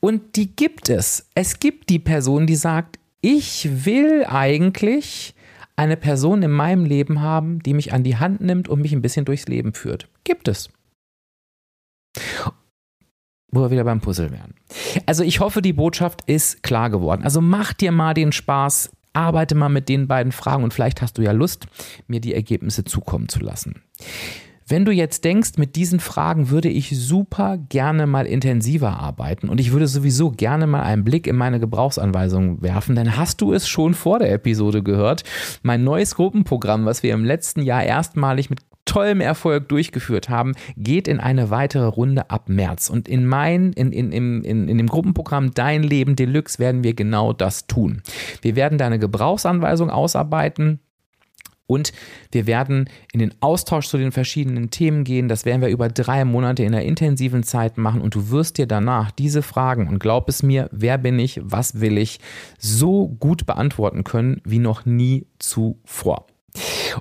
Und 0.00 0.36
die 0.36 0.54
gibt 0.54 0.88
es. 0.88 1.28
Es 1.34 1.58
gibt 1.58 1.90
die 1.90 1.98
Person, 1.98 2.46
die 2.46 2.54
sagt, 2.54 2.98
ich 3.20 3.84
will 3.84 4.24
eigentlich 4.24 5.34
eine 5.74 5.96
Person 5.96 6.42
in 6.42 6.50
meinem 6.50 6.84
Leben 6.84 7.20
haben, 7.20 7.62
die 7.62 7.74
mich 7.74 7.92
an 7.92 8.04
die 8.04 8.16
Hand 8.16 8.40
nimmt 8.40 8.68
und 8.68 8.80
mich 8.80 8.92
ein 8.92 9.02
bisschen 9.02 9.24
durchs 9.24 9.46
Leben 9.46 9.74
führt. 9.74 10.08
Gibt 10.24 10.48
es. 10.48 10.70
Wo 13.50 13.60
wir 13.60 13.70
wieder 13.70 13.84
beim 13.84 14.00
Puzzle 14.00 14.32
wären. 14.32 14.54
Also 15.06 15.22
ich 15.22 15.40
hoffe, 15.40 15.62
die 15.62 15.72
Botschaft 15.72 16.22
ist 16.26 16.62
klar 16.62 16.90
geworden. 16.90 17.22
Also 17.22 17.40
mach 17.40 17.72
dir 17.72 17.92
mal 17.92 18.12
den 18.12 18.32
Spaß, 18.32 18.90
arbeite 19.12 19.54
mal 19.54 19.68
mit 19.68 19.88
den 19.88 20.08
beiden 20.08 20.32
Fragen 20.32 20.64
und 20.64 20.74
vielleicht 20.74 21.00
hast 21.00 21.18
du 21.18 21.22
ja 21.22 21.32
Lust, 21.32 21.66
mir 22.06 22.20
die 22.20 22.34
Ergebnisse 22.34 22.84
zukommen 22.84 23.28
zu 23.28 23.40
lassen. 23.40 23.82
Wenn 24.68 24.84
du 24.84 24.90
jetzt 24.90 25.24
denkst, 25.24 25.58
mit 25.58 25.76
diesen 25.76 26.00
Fragen 26.00 26.50
würde 26.50 26.68
ich 26.68 26.98
super 26.98 27.56
gerne 27.56 28.08
mal 28.08 28.26
intensiver 28.26 28.98
arbeiten 28.98 29.48
und 29.48 29.60
ich 29.60 29.70
würde 29.70 29.86
sowieso 29.86 30.32
gerne 30.32 30.66
mal 30.66 30.82
einen 30.82 31.04
Blick 31.04 31.28
in 31.28 31.36
meine 31.36 31.60
Gebrauchsanweisungen 31.60 32.60
werfen, 32.62 32.96
dann 32.96 33.16
hast 33.16 33.40
du 33.40 33.52
es 33.52 33.68
schon 33.68 33.94
vor 33.94 34.18
der 34.18 34.32
Episode 34.32 34.82
gehört. 34.82 35.22
Mein 35.62 35.84
neues 35.84 36.16
Gruppenprogramm, 36.16 36.84
was 36.84 37.04
wir 37.04 37.14
im 37.14 37.24
letzten 37.24 37.62
Jahr 37.62 37.84
erstmalig 37.84 38.50
mit 38.50 38.58
tollem 38.86 39.20
Erfolg 39.20 39.68
durchgeführt 39.68 40.30
haben, 40.30 40.54
geht 40.78 41.06
in 41.06 41.20
eine 41.20 41.50
weitere 41.50 41.84
Runde 41.84 42.30
ab 42.30 42.48
März. 42.48 42.88
Und 42.88 43.08
in, 43.08 43.26
mein, 43.26 43.72
in, 43.74 43.92
in, 43.92 44.12
in, 44.12 44.42
in, 44.42 44.78
dem 44.78 44.86
Gruppenprogramm 44.86 45.52
Dein 45.52 45.82
Leben 45.82 46.16
Deluxe 46.16 46.58
werden 46.58 46.82
wir 46.82 46.94
genau 46.94 47.34
das 47.34 47.66
tun. 47.66 48.00
Wir 48.40 48.56
werden 48.56 48.78
deine 48.78 48.98
Gebrauchsanweisung 48.98 49.90
ausarbeiten. 49.90 50.80
Und 51.68 51.92
wir 52.30 52.46
werden 52.46 52.88
in 53.12 53.18
den 53.18 53.34
Austausch 53.40 53.88
zu 53.88 53.98
den 53.98 54.12
verschiedenen 54.12 54.70
Themen 54.70 55.02
gehen. 55.02 55.26
Das 55.26 55.44
werden 55.44 55.60
wir 55.60 55.68
über 55.68 55.88
drei 55.88 56.24
Monate 56.24 56.62
in 56.62 56.72
einer 56.72 56.84
intensiven 56.84 57.42
Zeit 57.42 57.76
machen. 57.76 58.00
Und 58.00 58.14
du 58.14 58.30
wirst 58.30 58.58
dir 58.58 58.66
danach 58.66 59.10
diese 59.10 59.42
Fragen, 59.42 59.88
und 59.88 59.98
glaub 59.98 60.28
es 60.28 60.44
mir, 60.44 60.68
wer 60.70 60.96
bin 60.96 61.18
ich, 61.18 61.40
was 61.42 61.80
will 61.80 61.98
ich, 61.98 62.20
so 62.58 63.08
gut 63.08 63.46
beantworten 63.46 64.04
können 64.04 64.40
wie 64.44 64.60
noch 64.60 64.86
nie 64.86 65.26
zuvor. 65.40 66.26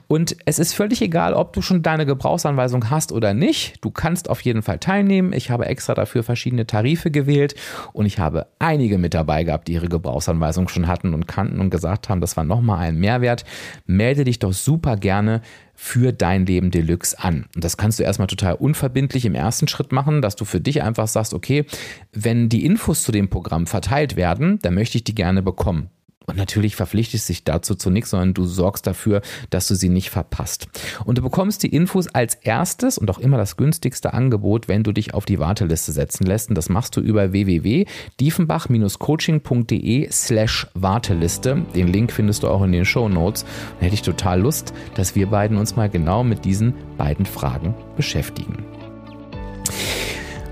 Und 0.07 0.37
es 0.45 0.59
ist 0.59 0.73
völlig 0.73 1.01
egal, 1.01 1.33
ob 1.33 1.53
du 1.53 1.61
schon 1.61 1.81
deine 1.81 2.05
Gebrauchsanweisung 2.05 2.89
hast 2.89 3.11
oder 3.11 3.33
nicht. 3.33 3.83
Du 3.83 3.91
kannst 3.91 4.29
auf 4.29 4.41
jeden 4.41 4.61
Fall 4.61 4.79
teilnehmen. 4.79 5.33
Ich 5.33 5.49
habe 5.49 5.65
extra 5.65 5.93
dafür 5.93 6.23
verschiedene 6.23 6.67
Tarife 6.67 7.11
gewählt 7.11 7.55
und 7.93 8.05
ich 8.05 8.19
habe 8.19 8.47
einige 8.59 8.97
mit 8.97 9.13
dabei 9.13 9.43
gehabt, 9.43 9.67
die 9.67 9.73
ihre 9.73 9.89
Gebrauchsanweisung 9.89 10.67
schon 10.67 10.87
hatten 10.87 11.13
und 11.13 11.27
kannten 11.27 11.59
und 11.59 11.69
gesagt 11.69 12.09
haben, 12.09 12.21
das 12.21 12.37
war 12.37 12.43
nochmal 12.43 12.79
ein 12.79 12.97
Mehrwert. 12.97 13.45
Melde 13.85 14.23
dich 14.23 14.39
doch 14.39 14.53
super 14.53 14.95
gerne 14.95 15.41
für 15.75 16.13
dein 16.13 16.45
Leben 16.45 16.71
Deluxe 16.71 17.19
an. 17.19 17.45
Und 17.53 17.63
das 17.63 17.77
kannst 17.77 17.99
du 17.99 18.03
erstmal 18.03 18.27
total 18.27 18.55
unverbindlich 18.55 19.25
im 19.25 19.35
ersten 19.35 19.67
Schritt 19.67 19.91
machen, 19.91 20.21
dass 20.21 20.35
du 20.35 20.45
für 20.45 20.61
dich 20.61 20.81
einfach 20.81 21.07
sagst, 21.07 21.33
okay, 21.33 21.65
wenn 22.13 22.49
die 22.49 22.65
Infos 22.65 23.03
zu 23.03 23.11
dem 23.11 23.29
Programm 23.29 23.67
verteilt 23.67 24.15
werden, 24.15 24.59
dann 24.61 24.73
möchte 24.73 24.97
ich 24.97 25.03
die 25.03 25.15
gerne 25.15 25.41
bekommen. 25.41 25.89
Und 26.25 26.37
natürlich 26.37 26.75
verpflichtest 26.75 27.29
dich 27.29 27.43
dazu 27.43 27.75
zu 27.75 27.89
nichts, 27.89 28.11
sondern 28.11 28.33
du 28.33 28.45
sorgst 28.45 28.87
dafür, 28.87 29.21
dass 29.49 29.67
du 29.67 29.75
sie 29.75 29.89
nicht 29.89 30.09
verpasst. 30.09 30.67
Und 31.05 31.17
du 31.17 31.21
bekommst 31.21 31.63
die 31.63 31.73
Infos 31.73 32.07
als 32.07 32.35
erstes 32.35 32.97
und 32.97 33.09
auch 33.09 33.19
immer 33.19 33.37
das 33.37 33.57
günstigste 33.57 34.13
Angebot, 34.13 34.67
wenn 34.67 34.83
du 34.83 34.91
dich 34.91 35.13
auf 35.13 35.25
die 35.25 35.39
Warteliste 35.39 35.91
setzen 35.91 36.25
lässt. 36.25 36.49
Und 36.49 36.55
das 36.55 36.69
machst 36.69 36.95
du 36.97 37.01
über 37.01 37.31
www.diefenbach-coaching.de 37.31 40.09
slash 40.11 40.67
Warteliste. 40.73 41.63
Den 41.75 41.87
Link 41.87 42.11
findest 42.11 42.41
du 42.43 42.47
auch 42.47 42.63
in 42.63 42.71
den 42.71 42.85
Show 42.85 43.09
Notes. 43.09 43.45
Da 43.79 43.85
hätte 43.85 43.95
ich 43.95 44.01
total 44.01 44.41
Lust, 44.41 44.73
dass 44.95 45.15
wir 45.15 45.27
beiden 45.27 45.57
uns 45.57 45.75
mal 45.75 45.89
genau 45.89 46.23
mit 46.23 46.45
diesen 46.45 46.73
beiden 46.97 47.25
Fragen 47.25 47.75
beschäftigen. 47.95 48.74